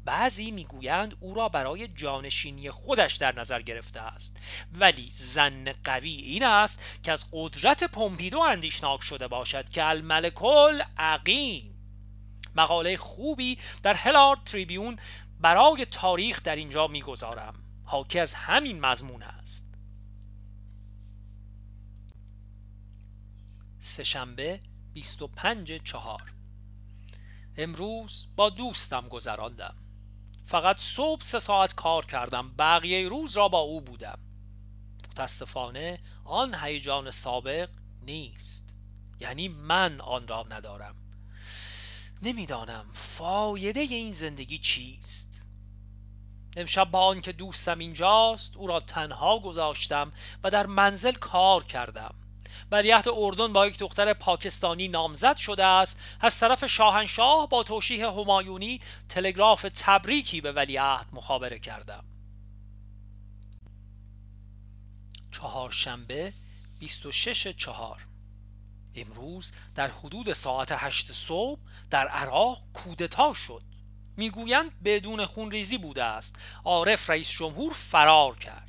بعضی 0.05 0.51
می‌گویند 0.51 1.17
او 1.19 1.33
را 1.33 1.49
برای 1.49 1.87
جانشینی 1.87 2.71
خودش 2.71 3.15
در 3.15 3.39
نظر 3.39 3.61
گرفته 3.61 4.01
است. 4.01 4.37
ولی 4.79 5.09
زن 5.11 5.71
قوی 5.83 6.09
این 6.09 6.43
است 6.43 6.81
که 7.03 7.11
از 7.11 7.25
قدرت 7.31 7.83
پومپیدو 7.83 8.39
اندیشناک 8.39 9.01
شده 9.01 9.27
باشد 9.27 9.69
که 9.69 9.85
الملکل 9.85 10.81
عقیم. 10.97 11.75
مقاله 12.55 12.97
خوبی 12.97 13.57
در 13.83 13.93
هلارد 13.93 14.43
تریبیون 14.43 14.99
برای 15.39 15.85
تاریخ 15.85 16.43
در 16.43 16.55
اینجا 16.55 16.87
می‌گذارم. 16.87 17.53
حاکی 17.85 18.19
از 18.19 18.33
همین 18.33 18.79
مضمون 18.79 19.23
است. 19.23 19.68
سهشنبه 23.89 24.59
25 24.93 25.83
چهار. 25.83 26.33
امروز 27.57 28.27
با 28.35 28.49
دوستم 28.49 29.07
گذراندم. 29.07 29.75
فقط 30.45 30.79
صبح 30.79 31.23
سه 31.23 31.39
ساعت 31.39 31.75
کار 31.75 32.05
کردم 32.05 32.55
بقیه 32.59 33.07
روز 33.07 33.37
را 33.37 33.47
با 33.47 33.59
او 33.59 33.81
بودم. 33.81 34.19
متاسفانه 35.11 35.99
آن 36.25 36.55
هیجان 36.55 37.11
سابق 37.11 37.69
نیست. 38.01 38.75
یعنی 39.19 39.47
من 39.47 40.01
آن 40.01 40.27
را 40.27 40.45
ندارم. 40.49 40.95
نمی‌دانم 42.21 42.85
فایده 42.91 43.79
این 43.79 44.11
زندگی 44.11 44.57
چیست. 44.57 45.41
امشب 46.57 46.91
با 46.91 47.05
آنکه 47.05 47.31
دوستم 47.31 47.79
اینجاست 47.79 48.57
او 48.57 48.67
را 48.67 48.79
تنها 48.79 49.39
گذاشتم 49.39 50.11
و 50.43 50.49
در 50.49 50.65
منزل 50.65 51.13
کار 51.13 51.63
کردم. 51.63 52.15
ولیعهد 52.71 53.07
اردن 53.13 53.53
با 53.53 53.67
یک 53.67 53.77
دختر 53.77 54.13
پاکستانی 54.13 54.87
نامزد 54.87 55.37
شده 55.37 55.65
است. 55.65 55.99
از 56.21 56.39
طرف 56.39 56.65
شاهنشاه 56.65 57.49
با 57.49 57.63
توشیح 57.63 58.05
همایونی 58.05 58.79
تلگراف 59.09 59.65
تبریکی 59.73 60.41
به 60.41 60.51
ولیعهد 60.51 61.07
مخابره 61.13 61.59
کردم 61.59 62.03
چهارشنبه 65.31 66.33
26 66.79 67.47
چهار. 67.47 68.07
امروز 68.95 69.53
در 69.75 69.87
حدود 69.87 70.33
ساعت 70.33 70.71
هشت 70.71 71.13
صبح 71.13 71.59
در 71.89 72.07
عراق 72.07 72.63
کودتا 72.73 73.33
شد. 73.33 73.63
می‌گویند 74.17 74.83
بدون 74.83 75.25
خونریزی 75.25 75.77
بوده 75.77 76.03
است. 76.03 76.35
عارف 76.65 77.09
رئیس 77.09 77.31
جمهور 77.31 77.73
فرار 77.73 78.37
کرد. 78.37 78.68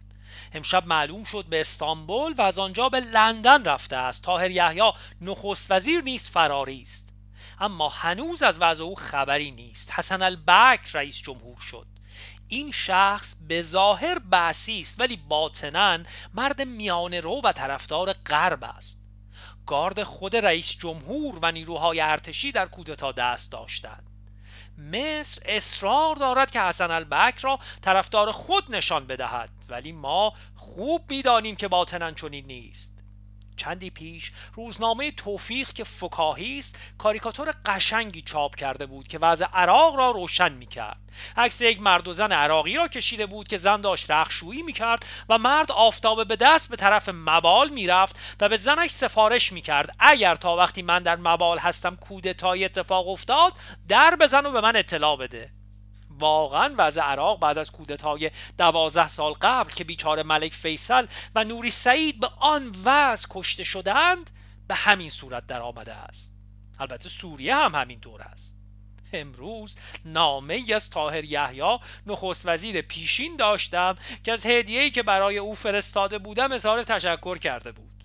امشب 0.52 0.86
معلوم 0.86 1.24
شد 1.24 1.44
به 1.44 1.60
استانبول 1.60 2.34
و 2.38 2.42
از 2.42 2.58
آنجا 2.58 2.88
به 2.88 3.00
لندن 3.00 3.64
رفته 3.64 3.96
است. 3.96 4.22
تاهر 4.22 4.50
یحیی 4.50 4.92
نخست 5.20 5.70
وزیر 5.70 6.00
نیست 6.00 6.28
فراری 6.28 6.82
است. 6.82 7.12
اما 7.60 7.88
هنوز 7.88 8.42
از 8.42 8.58
وضع 8.60 8.84
او 8.84 8.94
خبری 8.94 9.50
نیست. 9.50 9.92
حسن 9.92 10.22
البک 10.22 10.80
رئیس 10.92 11.22
جمهور 11.22 11.60
شد. 11.60 11.86
این 12.48 12.72
شخص 12.72 13.34
به 13.48 13.62
ظاهر 13.62 14.18
بحثی 14.18 14.80
است 14.80 15.00
ولی 15.00 15.16
باطنا 15.16 15.98
مرد 16.34 16.62
میانه 16.62 17.20
رو 17.20 17.40
و 17.44 17.52
طرفدار 17.52 18.12
غرب 18.12 18.64
است. 18.64 19.00
گارد 19.66 20.02
خود 20.02 20.36
رئیس 20.36 20.76
جمهور 20.78 21.38
و 21.42 21.52
نیروهای 21.52 22.00
ارتشی 22.00 22.52
در 22.52 22.66
کودتا 22.66 23.12
دست 23.12 23.52
داشتند. 23.52 24.09
مصر 24.80 25.42
اصرار 25.44 26.16
دارد 26.16 26.50
که 26.50 26.60
حسن 26.60 26.90
البک 26.90 27.38
را 27.38 27.58
طرفدار 27.82 28.32
خود 28.32 28.74
نشان 28.74 29.06
بدهد. 29.06 29.50
ولی 29.68 29.92
ما 29.92 30.32
خوب 30.56 31.04
می‌دانیم 31.10 31.56
که 31.56 31.68
باطنا 31.68 32.12
چنین 32.12 32.46
نیست. 32.46 32.99
چندی 33.60 33.90
پیش 33.90 34.32
روزنامه 34.54 35.10
توفیق 35.10 35.72
که 35.72 35.84
فکاهی 35.84 36.58
است 36.58 36.78
کاریکاتور 36.98 37.54
قشنگی 37.66 38.22
چاپ 38.22 38.56
کرده 38.56 38.86
بود 38.86 39.08
که 39.08 39.18
وضع 39.18 39.46
عراق 39.54 39.96
را 39.96 40.10
روشن 40.10 40.52
می‌کرد. 40.52 41.00
عکس 41.36 41.60
یک 41.60 41.80
مرد 41.80 42.08
و 42.08 42.12
زن 42.12 42.32
عراقی 42.32 42.76
را 42.76 42.88
کشیده 42.88 43.26
بود 43.26 43.48
که 43.48 43.58
زن 43.58 43.80
داشت 43.80 44.10
رخشویی 44.10 44.62
می‌کرد 44.62 45.06
و 45.28 45.38
مرد 45.38 45.72
آفتابه 45.72 46.24
به 46.24 46.36
دست 46.36 46.70
به 46.70 46.76
طرف 46.76 47.08
مبال 47.08 47.68
می‌رفت 47.68 48.16
و 48.40 48.48
به 48.48 48.56
زنش 48.56 48.90
سفارش 48.90 49.52
می‌کرد. 49.52 49.94
اگر 49.98 50.34
تا 50.34 50.56
وقتی 50.56 50.82
من 50.82 51.02
در 51.02 51.16
مبال 51.16 51.58
هستم 51.58 51.96
کودتایی 51.96 52.64
اتفاق 52.64 53.08
افتاد 53.08 53.52
در 53.88 54.16
بزن 54.16 54.46
و 54.46 54.50
به 54.50 54.60
من 54.60 54.76
اطلاع 54.76 55.16
بده. 55.16 55.59
واقعا 56.20 56.74
وضع 56.78 57.02
عراق 57.02 57.40
بعد 57.40 57.58
از 57.58 57.70
کودتای 57.70 58.30
دوازده 58.58 59.08
سال 59.08 59.32
قبل 59.32 59.70
که 59.70 59.84
بیچاره 59.84 60.22
ملک 60.22 60.54
فیصل 60.54 61.06
و 61.34 61.44
نوری 61.44 61.70
سعید 61.70 62.20
به 62.20 62.30
آن 62.38 62.74
وضع 62.84 63.28
کشته 63.30 63.64
شدند 63.64 64.30
به 64.68 64.74
همین 64.74 65.10
صورت 65.10 65.46
در 65.46 65.60
آمده 65.60 65.94
است. 65.94 66.34
البته 66.78 67.08
سوریه 67.08 67.56
هم 67.56 67.74
همین 67.74 68.00
طور 68.00 68.22
است. 68.22 68.56
امروز 69.12 69.76
نامه 70.04 70.54
ای 70.54 70.74
از 70.74 70.90
تاهر 70.90 71.24
یحیی 71.24 71.78
نخست 72.06 72.48
وزیر 72.48 72.82
پیشین 72.82 73.36
داشتم 73.36 73.94
که 74.24 74.32
از 74.32 74.46
هدیه‌ای 74.46 74.90
که 74.90 75.02
برای 75.02 75.38
او 75.38 75.54
فرستاده 75.54 76.18
بودم 76.18 76.52
اظهار 76.52 76.82
تشکر 76.82 77.38
کرده 77.38 77.72
بود. 77.72 78.04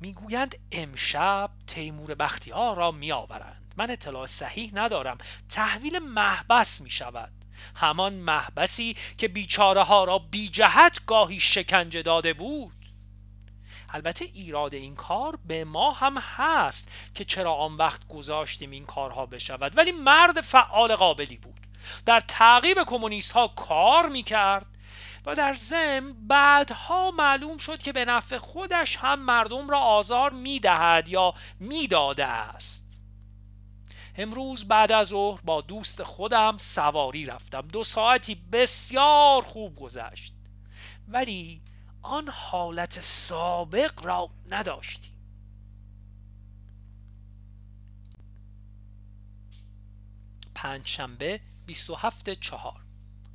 می‌گویند 0.00 0.56
امشب 0.72 1.50
تیمور 1.66 2.14
بختیار 2.14 2.76
را 2.76 2.90
میآورند. 2.90 3.59
من 3.80 3.90
اطلاع 3.90 4.26
صحیح 4.26 4.70
ندارم. 4.74 5.18
تحویل 5.48 5.98
محبس 5.98 6.80
می 6.80 6.90
شود 6.90 7.32
همان 7.74 8.12
محبسی 8.12 8.96
که 9.18 9.28
بیچاره 9.28 9.82
ها 9.82 10.04
را 10.04 10.18
بی 10.18 10.48
جهت 10.48 11.06
گاهی 11.06 11.40
شکنجه 11.40 12.02
داده 12.02 12.32
بود. 12.32 12.72
البته 13.90 14.24
ایراد 14.24 14.74
این 14.74 14.94
کار 14.94 15.38
به 15.44 15.64
ما 15.64 15.90
هم 15.92 16.18
هست 16.18 16.88
که 17.14 17.24
چرا 17.24 17.54
آن 17.54 17.76
وقت 17.76 18.08
گذاشتیم 18.08 18.70
این 18.70 18.86
کارها 18.86 19.26
بشود. 19.26 19.78
ولی 19.78 19.92
مرد 19.92 20.40
فعال 20.40 20.96
قابلی 20.96 21.36
بود. 21.36 21.66
در 22.06 22.20
تعقیب 22.20 22.84
کمونیست 22.86 23.32
ها 23.32 23.48
کار 23.48 24.08
می 24.08 24.22
کرد 24.22 24.66
و 25.26 25.34
در 25.34 25.54
ضمن 25.54 26.12
بعدها 26.28 27.10
معلوم 27.10 27.58
شد 27.58 27.82
که 27.82 27.92
به 27.92 28.04
نفع 28.04 28.38
خودش 28.38 28.96
هم 28.96 29.20
مردم 29.20 29.70
را 29.70 29.78
آزار 29.78 30.32
می 30.32 30.60
دهد 30.60 31.08
یا 31.08 31.34
می 31.60 31.88
داده 31.88 32.26
است. 32.26 32.79
امروز 34.20 34.68
بعد 34.68 34.92
از 34.92 35.08
ظهر 35.08 35.40
با 35.44 35.60
دوست 35.60 36.02
خودم 36.02 36.56
سواری 36.58 37.26
رفتم. 37.26 37.60
دو 37.60 37.84
ساعتی 37.84 38.34
بسیار 38.34 39.42
خوب 39.42 39.76
گذشت. 39.76 40.34
ولی 41.08 41.62
آن 42.02 42.28
حالت 42.28 43.00
سابق 43.00 44.04
را 44.06 44.30
نداشتیم. 44.50 45.12
پنجشنبه 50.54 51.40
27 51.66 52.30
چهار. 52.40 52.80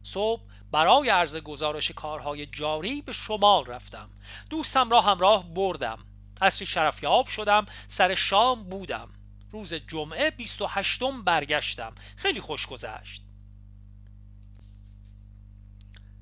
صبح 0.03 0.41
برای 0.71 1.09
عرض 1.09 1.37
گزارش 1.37 1.91
کارهای 1.91 2.45
جاری 2.45 3.01
به 3.01 3.13
شمال 3.13 3.65
رفتم. 3.65 4.09
دوستم 4.49 4.89
را 4.89 5.01
همراه 5.01 5.53
بردم. 5.53 5.99
اصری 6.41 6.65
شرفیاب 6.65 7.27
شدم. 7.27 7.65
سر 7.87 8.15
شام 8.15 8.63
بودم. 8.63 9.14
روز 9.55 9.73
جمعه 9.73 10.31
28 10.31 11.03
برگشتم. 11.25 11.95
خیلی 12.15 12.41
خوش 12.41 12.67
گذشت. 12.67 13.23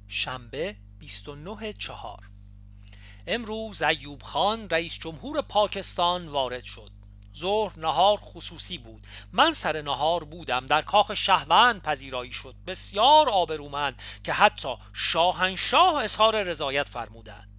شنبه 0.07 0.75
29 0.99 1.73
چهار. 1.73 2.29
امروز 3.27 3.81
ایوب 3.81 4.23
خان 4.23 4.69
رئیس 4.69 4.99
جمهور 4.99 5.41
پاکستان 5.41 6.27
وارد 6.27 6.63
شد. 6.63 6.91
ظهر 7.35 7.79
نهار 7.79 8.17
خصوصی 8.21 8.77
بود. 8.77 9.07
من 9.31 9.53
سر 9.53 9.81
نهار 9.81 10.23
بودم. 10.23 10.65
در 10.65 10.81
کاخ 10.81 11.13
شهوند 11.13 11.81
پذیرایی 11.81 12.31
شد. 12.31 12.55
بسیار 12.67 13.29
آبرومند 13.29 14.01
که 14.23 14.33
حتی 14.33 14.75
شاهنشاه 14.93 16.03
اظهار 16.03 16.41
رضایت 16.41 16.89
فرمودند. 16.89 17.49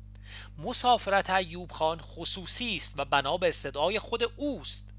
مسافرت 0.59 1.31
ایوب 1.31 1.73
خان 1.73 2.01
خصوصی 2.01 2.77
است 2.77 2.95
و 2.97 3.05
بنا 3.05 3.37
به 3.37 3.49
استدعای 3.49 3.99
خود 3.99 4.23
اوست. 4.37 4.94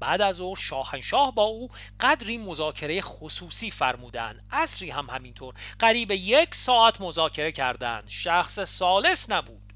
بعد 0.00 0.20
از 0.20 0.40
او 0.40 0.56
شاهنشاه 0.56 1.34
با 1.34 1.42
او 1.42 1.70
قدری 2.00 2.38
مذاکره 2.38 3.00
خصوصی 3.00 3.70
فرمودند. 3.70 4.46
اصری 4.50 4.90
هم 4.90 5.10
همینطور. 5.10 5.54
قریب 5.78 6.10
یک 6.10 6.54
ساعت 6.54 7.00
مذاکره 7.00 7.52
کردند. 7.52 8.04
شخص 8.08 8.60
سالس 8.60 9.30
نبود. 9.30 9.72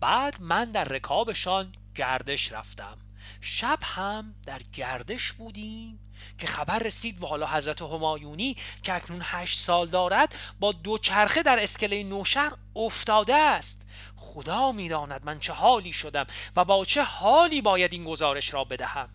بعد 0.00 0.40
من 0.40 0.72
در 0.72 0.84
رکابشان 0.84 1.72
گردش 1.94 2.52
رفتم. 2.52 2.98
شب 3.40 3.78
هم 3.82 4.34
در 4.46 4.60
گردش 4.72 5.32
بودیم 5.32 6.12
که 6.38 6.46
خبر 6.46 6.78
رسید 6.78 7.22
و 7.22 7.26
حالا 7.26 7.46
حضرت 7.46 7.82
همایونی 7.82 8.56
که 8.82 8.94
اکنون 8.94 9.20
هشت 9.24 9.58
سال 9.58 9.88
دارد 9.88 10.34
با 10.60 10.72
دو 10.72 10.98
چرخه 10.98 11.42
در 11.42 11.62
اسکله 11.62 12.02
نوشهر 12.04 12.52
افتاده 12.76 13.34
است. 13.34 13.82
خدا 14.16 14.72
می‌داند 14.72 15.24
من 15.24 15.40
چه 15.40 15.52
حالی 15.52 15.92
شدم 15.92 16.26
و 16.56 16.64
با 16.64 16.84
چه 16.84 17.02
حالی 17.02 17.62
باید 17.62 17.92
این 17.92 18.04
گزارش 18.04 18.54
را 18.54 18.64
بدهم. 18.64 19.08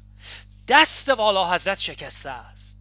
دست 0.67 1.09
والا 1.09 1.53
حضرت 1.53 1.79
شکسته 1.79 2.29
است. 2.29 2.79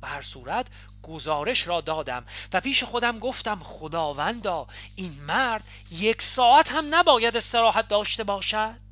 به 0.00 0.08
هر 0.08 0.22
صورت 0.22 0.66
گزارش 1.02 1.68
را 1.68 1.80
دادم 1.80 2.24
و 2.52 2.60
پیش 2.60 2.84
خودم 2.84 3.18
گفتم 3.18 3.60
خداوندا 3.62 4.66
این 4.96 5.12
مرد 5.26 5.64
یک 5.90 6.22
ساعت 6.22 6.72
هم 6.72 6.94
نباید 6.94 7.36
استراحت 7.36 7.88
داشته 7.88 8.24
باشد؟ 8.24 8.90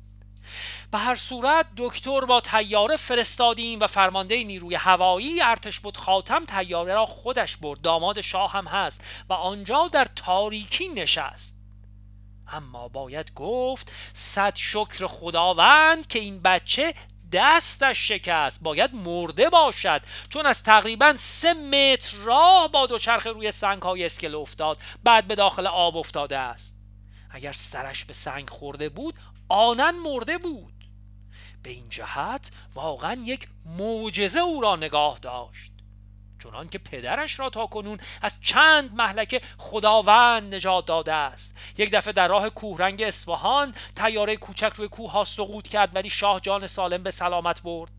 به 0.91 0.97
هر 0.97 1.15
صورت 1.15 1.65
دکتر 1.77 2.21
با 2.21 2.41
تیاره 2.41 2.97
فرستادیم 2.97 3.79
و 3.79 3.87
فرمانده 3.87 4.43
نیروی 4.43 4.75
هوایی 4.75 5.41
ارتش 5.41 5.79
بود 5.79 5.97
خاتم 5.97 6.45
تیاره 6.45 6.93
را 6.93 7.05
خودش 7.05 7.57
برد. 7.57 7.81
داماد 7.81 8.21
شاه 8.21 8.51
هم 8.51 8.67
هست 8.67 9.03
و 9.29 9.33
آنجا 9.33 9.87
در 9.87 10.05
تاریکی 10.15 10.87
نشست. 10.87 11.55
اما 12.47 12.87
باید 12.87 13.33
گفت 13.33 13.91
صد 14.13 14.55
شکر 14.55 15.07
خداوند 15.07 16.07
که 16.07 16.19
این 16.19 16.41
بچه 16.41 16.93
دستش 17.31 18.07
شکست. 18.07 18.63
باید 18.63 18.95
مرده 18.95 19.49
باشد. 19.49 20.01
چون 20.29 20.45
از 20.45 20.63
تقریبا 20.63 21.13
سه 21.17 21.53
متر 21.53 22.17
راه 22.17 22.71
با 22.71 22.87
دوچرخه 22.87 23.29
روی 23.29 23.51
سنگ 23.51 23.81
های 23.81 24.05
اسکل 24.05 24.35
افتاد. 24.35 24.77
بعد 25.03 25.27
به 25.27 25.35
داخل 25.35 25.67
آب 25.67 25.97
افتاده 25.97 26.37
است. 26.37 26.75
اگر 27.31 27.51
سرش 27.51 28.05
به 28.05 28.13
سنگ 28.13 28.49
خورده 28.49 28.89
بود 28.89 29.15
آنن 29.49 29.93
مرده 30.03 30.37
بود. 30.37 30.73
به 31.63 31.69
این 31.69 31.89
جهت 31.89 32.51
واقعا 32.75 33.13
یک 33.25 33.47
معجزه 33.65 34.39
او 34.39 34.61
را 34.61 34.75
نگاه 34.75 35.19
داشت. 35.19 35.71
چنان 36.43 36.69
که 36.69 36.77
پدرش 36.77 37.39
را 37.39 37.49
تا 37.49 37.67
کنون 37.67 37.99
از 38.21 38.37
چند 38.41 38.93
محلکه 38.93 39.41
خداوند 39.57 40.55
نجات 40.55 40.85
داده 40.85 41.13
است. 41.13 41.55
یک 41.77 41.91
دفعه 41.91 42.13
در 42.13 42.27
راه 42.27 42.49
کوهرنگ 42.49 43.01
اصفهان 43.01 43.75
تیاره 43.95 44.37
کوچک 44.37 44.71
روی 44.75 44.87
کوه 44.87 45.11
ها 45.11 45.23
سقوط 45.23 45.67
کرد 45.67 45.95
ولی 45.95 46.09
شاه 46.09 46.39
جان 46.39 46.67
سالم 46.67 47.03
به 47.03 47.11
سلامت 47.11 47.61
برد. 47.61 47.91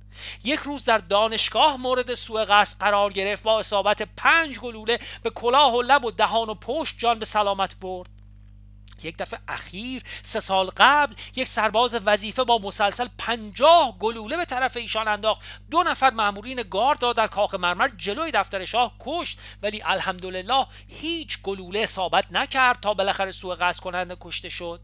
یک 0.44 0.60
روز 0.60 0.84
در 0.84 0.98
دانشگاه 0.98 1.76
مورد 1.76 2.14
سوء 2.14 2.44
قصد 2.44 2.80
قرار 2.80 3.12
گرفت 3.12 3.42
با 3.42 3.58
اصابت 3.58 4.02
پنج 4.16 4.58
گلوله 4.58 4.98
به 5.22 5.30
کلاه 5.30 5.74
و 5.74 5.82
لب 5.82 6.04
و 6.04 6.10
دهان 6.10 6.48
و 6.48 6.54
پشت 6.54 6.98
جان 6.98 7.18
به 7.18 7.24
سلامت 7.24 7.76
برد. 7.80 8.19
یک 9.04 9.16
دفعه 9.16 9.40
اخیر 9.48 10.02
سه 10.22 10.40
سال 10.40 10.70
قبل 10.76 11.14
یک 11.36 11.48
سرباز 11.48 11.94
وظیفه 12.04 12.44
با 12.44 12.58
مسلسل 12.58 13.08
پنجاه 13.18 13.98
گلوله 13.98 14.36
به 14.36 14.44
طرف 14.44 14.76
ایشان 14.76 15.08
انداخت. 15.08 15.42
دو 15.70 15.82
نفر 15.82 16.10
مامورین 16.10 16.62
گارد 16.70 17.02
را 17.02 17.12
در 17.12 17.26
کاخ 17.26 17.54
مرمر 17.54 17.88
جلوی 17.96 18.30
دفتر 18.30 18.64
شاه 18.64 18.94
کشت 19.00 19.38
ولی 19.62 19.82
الحمدلله 19.82 20.66
هیچ 20.88 21.42
گلوله 21.42 21.78
اصابت 21.78 22.26
نکرد 22.30 22.80
تا 22.80 22.94
بالاخره 22.94 23.30
سوء 23.30 23.54
قصد 23.54 23.82
کننده 23.82 24.16
کشته 24.20 24.48
شد. 24.48 24.80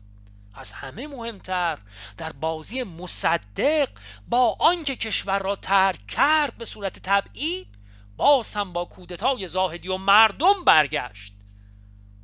از 0.55 0.73
همه 0.73 1.07
مهمتر 1.07 1.79
در 2.17 2.33
بازی 2.33 2.83
مصدق 2.83 3.89
با 4.29 4.57
آنکه 4.61 4.97
کشور 4.97 5.39
را 5.39 5.57
ترک 5.57 6.07
کرد 6.07 6.59
به 6.59 6.65
صورت 6.65 6.99
تبعید 6.99 7.79
باز 8.17 8.55
هم 8.55 8.73
با 8.73 8.85
کودتای 8.85 9.49
زاهدی 9.49 9.89
و 9.89 9.97
مردم 9.97 10.65
برگشت. 10.67 11.36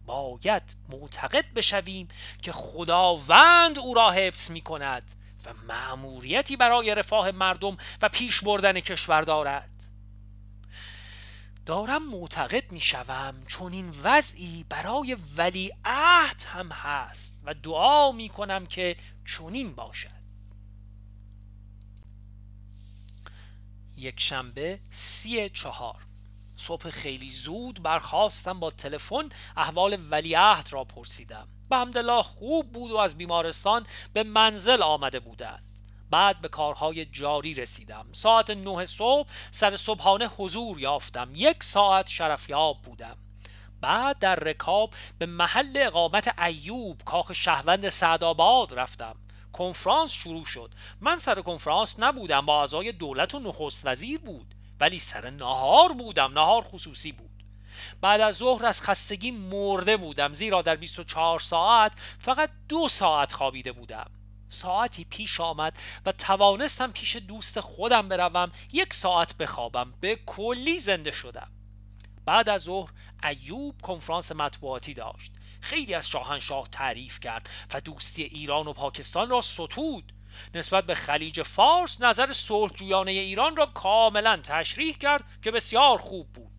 باید 0.06 0.62
معتقد 0.88 1.44
بشویم 1.54 2.08
که 2.42 2.52
خداوند 2.52 3.78
او 3.78 3.94
را 3.94 4.10
حفظ 4.10 4.50
می 4.50 4.60
کند 4.60 5.12
و 5.46 5.52
معموریتی 5.68 6.56
برای 6.56 6.94
رفاه 6.94 7.30
مردم 7.30 7.76
و 8.02 8.08
پیش 8.08 8.40
بردن 8.40 8.80
کشور 8.80 9.22
دارد. 9.22 9.68
دارم 11.66 12.08
معتقد 12.08 12.72
می 12.72 12.80
شوم 12.80 13.42
چون 13.46 13.72
این 13.72 13.94
وضعی 14.02 14.64
برای 14.68 15.16
ولی 15.36 15.72
عهد 15.84 16.42
هم 16.46 16.72
هست 16.72 17.38
و 17.44 17.54
دعا 17.54 18.12
می 18.12 18.28
کنم 18.28 18.66
که 18.66 18.96
چنین 19.24 19.74
باشد. 19.74 20.22
یک 23.96 24.20
شنبه 24.20 24.80
سی 24.90 25.48
چهار. 25.48 26.11
صبح 26.62 26.90
خیلی 26.90 27.30
زود 27.30 27.82
برخواستم 27.82 28.60
با 28.60 28.70
تلفن 28.70 29.28
احوال 29.56 29.98
ولیعهد 30.10 30.68
را 30.70 30.84
پرسیدم. 30.84 31.48
به 31.70 31.76
همدلله 31.76 32.22
خوب 32.22 32.72
بود 32.72 32.90
و 32.90 32.96
از 32.96 33.18
بیمارستان 33.18 33.86
به 34.12 34.22
منزل 34.22 34.82
آمده 34.82 35.20
بودند. 35.20 35.62
بعد 36.10 36.40
به 36.40 36.48
کارهای 36.48 37.06
جاری 37.06 37.54
رسیدم. 37.54 38.06
ساعت 38.12 38.50
نه 38.50 38.84
صبح 38.84 39.28
سر 39.50 39.76
صبحانه 39.76 40.26
حضور 40.26 40.80
یافتم. 40.80 41.30
یک 41.34 41.64
ساعت 41.64 42.08
شرفیاب 42.08 42.82
بودم. 42.82 43.16
بعد 43.80 44.18
در 44.18 44.34
رکاب 44.34 44.94
به 45.18 45.26
محل 45.26 45.72
اقامت 45.76 46.40
ایوب 46.40 47.02
کاخ 47.04 47.32
شهوند 47.32 47.88
سعدآباد 47.88 48.74
رفتم. 48.74 49.16
کنفرانس 49.52 50.12
شروع 50.12 50.44
شد. 50.44 50.70
من 51.00 51.16
سر 51.16 51.40
کنفرانس 51.40 51.96
نبودم. 52.00 52.46
با 52.46 52.60
اعضای 52.60 52.92
دولت 52.92 53.34
و 53.34 53.38
نخست 53.38 53.86
وزیر 53.86 54.20
بود. 54.20 54.54
ولی 54.82 54.98
سر 54.98 55.30
نهار 55.30 55.92
بودم 55.92 56.32
نهار 56.32 56.64
خصوصی 56.64 57.12
بود. 57.12 57.44
بعد 58.00 58.20
از 58.20 58.36
ظهر 58.36 58.66
از 58.66 58.80
خستگی 58.80 59.30
مرده 59.30 59.96
بودم 59.96 60.32
زیرا 60.32 60.62
در 60.62 60.76
24 60.76 61.40
ساعت 61.40 61.92
فقط 62.18 62.50
دو 62.68 62.88
ساعت 62.88 63.32
خوابیده 63.32 63.72
بودم. 63.72 64.10
ساعتی 64.48 65.04
پیش 65.04 65.40
آمد 65.40 65.78
و 66.06 66.12
توانستم 66.12 66.92
پیش 66.92 67.16
دوست 67.16 67.60
خودم 67.60 68.08
بروم 68.08 68.52
یک 68.72 68.94
ساعت 68.94 69.36
بخوابم. 69.36 69.94
به 70.00 70.18
کلی 70.26 70.78
زنده 70.78 71.10
شدم. 71.10 71.50
بعد 72.24 72.48
از 72.48 72.62
ظهر 72.62 72.90
ایوب 73.24 73.82
کنفرانس 73.82 74.32
مطبوعاتی 74.32 74.94
داشت. 74.94 75.32
خیلی 75.60 75.94
از 75.94 76.08
شاهنشاه 76.08 76.68
تعریف 76.72 77.20
کرد 77.20 77.50
و 77.74 77.80
دوستی 77.80 78.22
ایران 78.22 78.66
و 78.66 78.72
پاکستان 78.72 79.30
را 79.30 79.40
ستود. 79.40 80.12
نسبت 80.54 80.84
به 80.86 80.94
خلیج 80.94 81.42
فارس 81.42 82.00
نظر 82.00 82.32
صلحجویانه 82.32 83.10
ایران 83.10 83.56
را 83.56 83.66
کاملا 83.66 84.36
تشریح 84.36 84.96
کرد 84.96 85.24
که 85.42 85.50
بسیار 85.50 85.98
خوب 85.98 86.32
بود. 86.32 86.52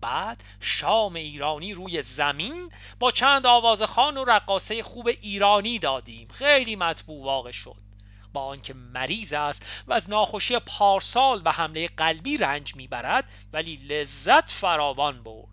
بعد 0.00 0.44
شام 0.60 1.14
ایرانی 1.14 1.74
روی 1.74 2.02
زمین 2.02 2.72
با 2.98 3.10
چند 3.10 3.46
آوازخان 3.46 4.16
و 4.16 4.24
رقاصه 4.24 4.82
خوب 4.82 5.08
ایرانی 5.08 5.78
دادیم. 5.78 6.28
خیلی 6.28 6.76
مطبوع 6.76 7.24
واقع 7.24 7.52
شد. 7.52 7.88
با 8.32 8.44
آنکه 8.44 8.74
مریض 8.74 9.32
است 9.32 9.66
و 9.86 9.92
از 9.92 10.10
ناخوشی 10.10 10.58
پارسال 10.58 11.42
و 11.44 11.52
حمله 11.52 11.86
قلبی 11.86 12.36
رنج 12.36 12.76
می‌برد 12.76 13.24
ولی 13.52 13.76
لذت 13.76 14.50
فراوان 14.50 15.22
برد. 15.22 15.47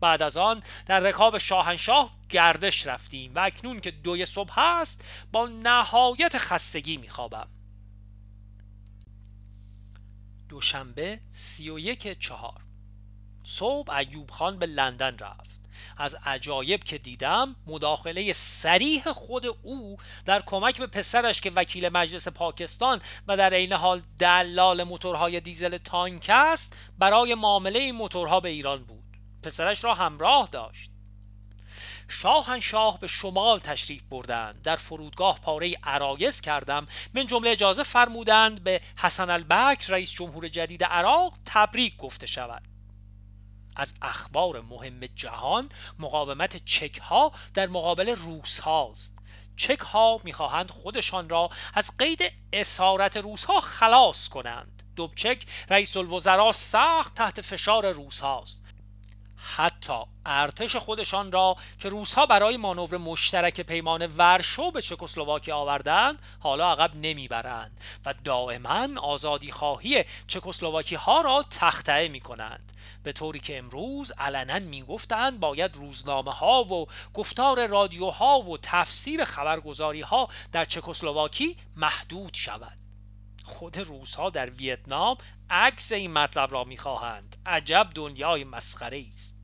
بعد 0.00 0.22
از 0.22 0.36
آن 0.36 0.62
در 0.86 1.00
رکاب 1.00 1.38
شاهنشاه 1.38 2.16
گردش 2.28 2.86
رفتیم 2.86 3.34
و 3.34 3.38
اکنون 3.38 3.80
که 3.80 3.90
دوی 3.90 4.26
صبح 4.26 4.58
است 4.58 5.04
با 5.32 5.46
نهایت 5.46 6.38
خستگی 6.38 6.96
میخوابم. 6.96 7.48
دوشنبه 10.48 11.20
سی 11.32 11.70
و 11.70 11.78
یک 11.78 12.18
چهار. 12.18 12.60
صبح 13.44 13.94
ایوب 13.94 14.30
خان 14.30 14.58
به 14.58 14.66
لندن 14.66 15.18
رفت. 15.18 15.60
از 15.96 16.16
عجایب 16.24 16.84
که 16.84 16.98
دیدم 16.98 17.56
مداخله 17.66 18.32
سریح 18.32 19.12
خود 19.12 19.46
او 19.62 19.96
در 20.24 20.42
کمک 20.46 20.78
به 20.78 20.86
پسرش 20.86 21.40
که 21.40 21.50
وکیل 21.50 21.88
مجلس 21.88 22.28
پاکستان 22.28 23.00
و 23.28 23.36
در 23.36 23.54
عین 23.54 23.72
حال 23.72 24.02
دلال 24.18 24.82
موتورهای 24.82 25.40
دیزل 25.40 25.78
تانک 25.78 26.26
است 26.34 26.76
برای 26.98 27.34
معامله 27.34 27.78
این 27.78 27.94
موتورها 27.94 28.40
به 28.40 28.48
ایران 28.48 28.84
بود. 28.84 29.09
پسرش 29.42 29.84
را 29.84 29.94
همراه 29.94 30.48
داشت. 30.52 30.90
شاهنشاه 32.08 33.00
به 33.00 33.06
شمال 33.06 33.58
تشریف 33.58 34.02
بردند. 34.02 34.62
در 34.62 34.76
فرودگاه 34.76 35.40
پاره 35.40 35.74
عرایز 35.82 36.40
کردم. 36.40 36.86
من 37.14 37.26
جمله 37.26 37.50
اجازه 37.50 37.82
فرمودند 37.82 38.64
به 38.64 38.80
حسن 38.96 39.30
البکر 39.30 39.92
رئیس 39.92 40.12
جمهور 40.12 40.48
جدید 40.48 40.84
عراق 40.84 41.38
تبریک 41.46 41.96
گفته 41.96 42.26
شود. 42.26 42.62
از 43.76 43.94
اخبار 44.02 44.60
مهم 44.60 45.00
جهان 45.06 45.68
مقاومت 45.98 46.64
چک 46.64 46.98
ها 46.98 47.32
در 47.54 47.66
مقابل 47.66 48.08
روس 48.08 48.60
هاست 48.60 49.18
چک 49.56 49.78
ها 49.78 50.20
می‌خواهند 50.24 50.70
خودشان 50.70 51.28
را 51.28 51.50
از 51.74 51.96
قید 51.98 52.32
اسارت 52.52 53.16
روس 53.16 53.44
ها 53.44 53.60
خلاص 53.60 54.28
کنند. 54.28 54.82
دوبچک 54.96 55.46
رئیس 55.70 55.96
الوزراء 55.96 56.52
سخت 56.52 57.14
تحت 57.14 57.40
فشار 57.40 57.92
روس 57.92 58.20
هاست 58.20 58.64
حتی 59.40 60.02
ارتش 60.26 60.76
خودشان 60.76 61.32
را 61.32 61.56
که 61.78 61.88
روسها 61.88 62.26
برای 62.26 62.56
مانور 62.56 62.96
مشترک 62.96 63.60
پیمان 63.60 64.06
ورشو 64.16 64.70
به 64.70 64.82
چکسلواکی 64.82 65.52
آوردند 65.52 66.22
حالا 66.40 66.72
عقب 66.72 66.96
نمی‌برند 66.96 67.80
و 68.06 68.14
دائما 68.24 68.88
آزادی 69.00 69.52
خواهی 69.52 70.04
چکسلواکی 70.26 70.94
ها 70.94 71.20
را 71.20 71.44
تخته 71.50 72.08
می 72.08 72.20
کنند 72.20 72.72
به 73.02 73.12
طوری 73.12 73.40
که 73.40 73.58
امروز 73.58 74.12
علنا 74.18 74.58
می‌گفتند 74.58 75.40
باید 75.40 75.76
روزنامه 75.76 76.32
ها 76.32 76.64
و 76.64 76.86
گفتار 77.14 77.66
رادیوها 77.66 78.40
و 78.40 78.58
تفسیر 78.58 79.24
خبرگزاری 79.24 80.00
ها 80.00 80.28
در 80.52 80.64
چکسلواکی 80.64 81.56
محدود 81.76 82.34
شود. 82.34 82.79
خود 83.50 83.78
روس 83.78 84.14
ها 84.14 84.30
در 84.30 84.50
ویتنام 84.50 85.16
عکس 85.50 85.92
این 85.92 86.12
مطلب 86.12 86.52
را 86.52 86.64
می‌خواهند. 86.64 87.36
عجب 87.46 87.90
دنیای 87.94 88.44
مسخره 88.44 89.04
است. 89.12 89.36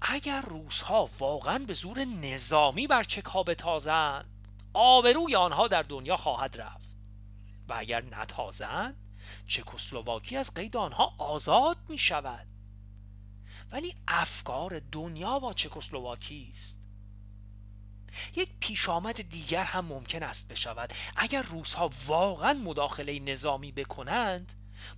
اگر 0.00 0.40
روس 0.40 0.80
ها 0.80 1.10
واقعا 1.18 1.58
به 1.58 1.74
زور 1.74 2.04
نظامی 2.04 2.86
بر 2.86 3.02
چک 3.02 3.24
ها 3.24 3.42
بتازند 3.42 4.48
آبروی 4.74 5.36
آنها 5.36 5.68
در 5.68 5.82
دنیا 5.82 6.16
خواهد 6.16 6.60
رفت. 6.60 6.90
و 7.68 7.74
اگر 7.78 8.04
نتازند 8.04 8.96
چکسلواکی 9.46 10.36
از 10.36 10.54
قید 10.54 10.76
آنها 10.76 11.14
آزاد 11.18 11.76
می 11.88 11.98
شود 11.98 12.46
ولی 13.70 13.94
افکار 14.08 14.80
دنیا 14.92 15.38
با 15.38 15.52
چکسلواکی 15.52 16.46
است. 16.50 16.81
یک 18.36 18.48
پیشامد 18.60 19.28
دیگر 19.28 19.64
هم 19.64 19.84
ممکن 19.84 20.22
است 20.22 20.48
بشود. 20.48 20.92
اگر 21.16 21.42
روسها 21.42 21.90
واقعا 22.06 22.52
مداخله 22.52 23.18
نظامی 23.18 23.72
بکنند 23.72 24.52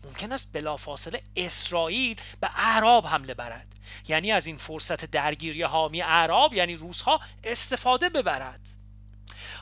ممکن 0.05 0.32
است 0.32 0.53
بلافاصله 0.53 1.22
اسرائیل 1.37 2.20
به 2.41 2.51
اعراب 2.55 3.07
حمله 3.07 3.35
برد. 3.35 3.74
یعنی 4.09 4.32
از 4.32 4.47
این 4.47 4.57
فرصت 4.57 5.05
درگیری 5.05 5.62
حامی 5.62 6.03
اعراب 6.03 6.55
یعنی 6.55 6.76
روسها 6.76 7.20
استفاده 7.45 8.09
ببرد. 8.09 8.68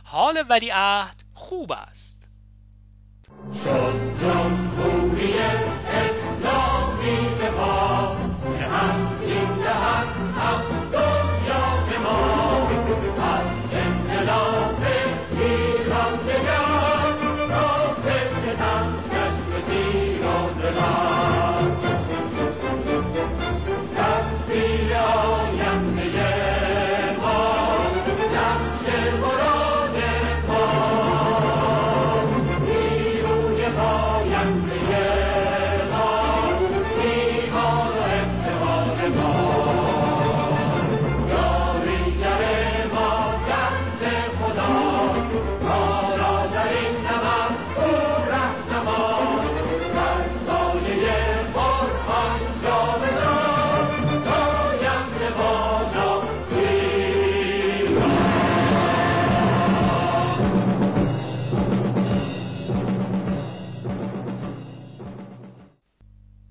حال 0.05 0.45
ولیعهد 0.49 1.23
خوب 1.35 1.73
است. 1.73 2.19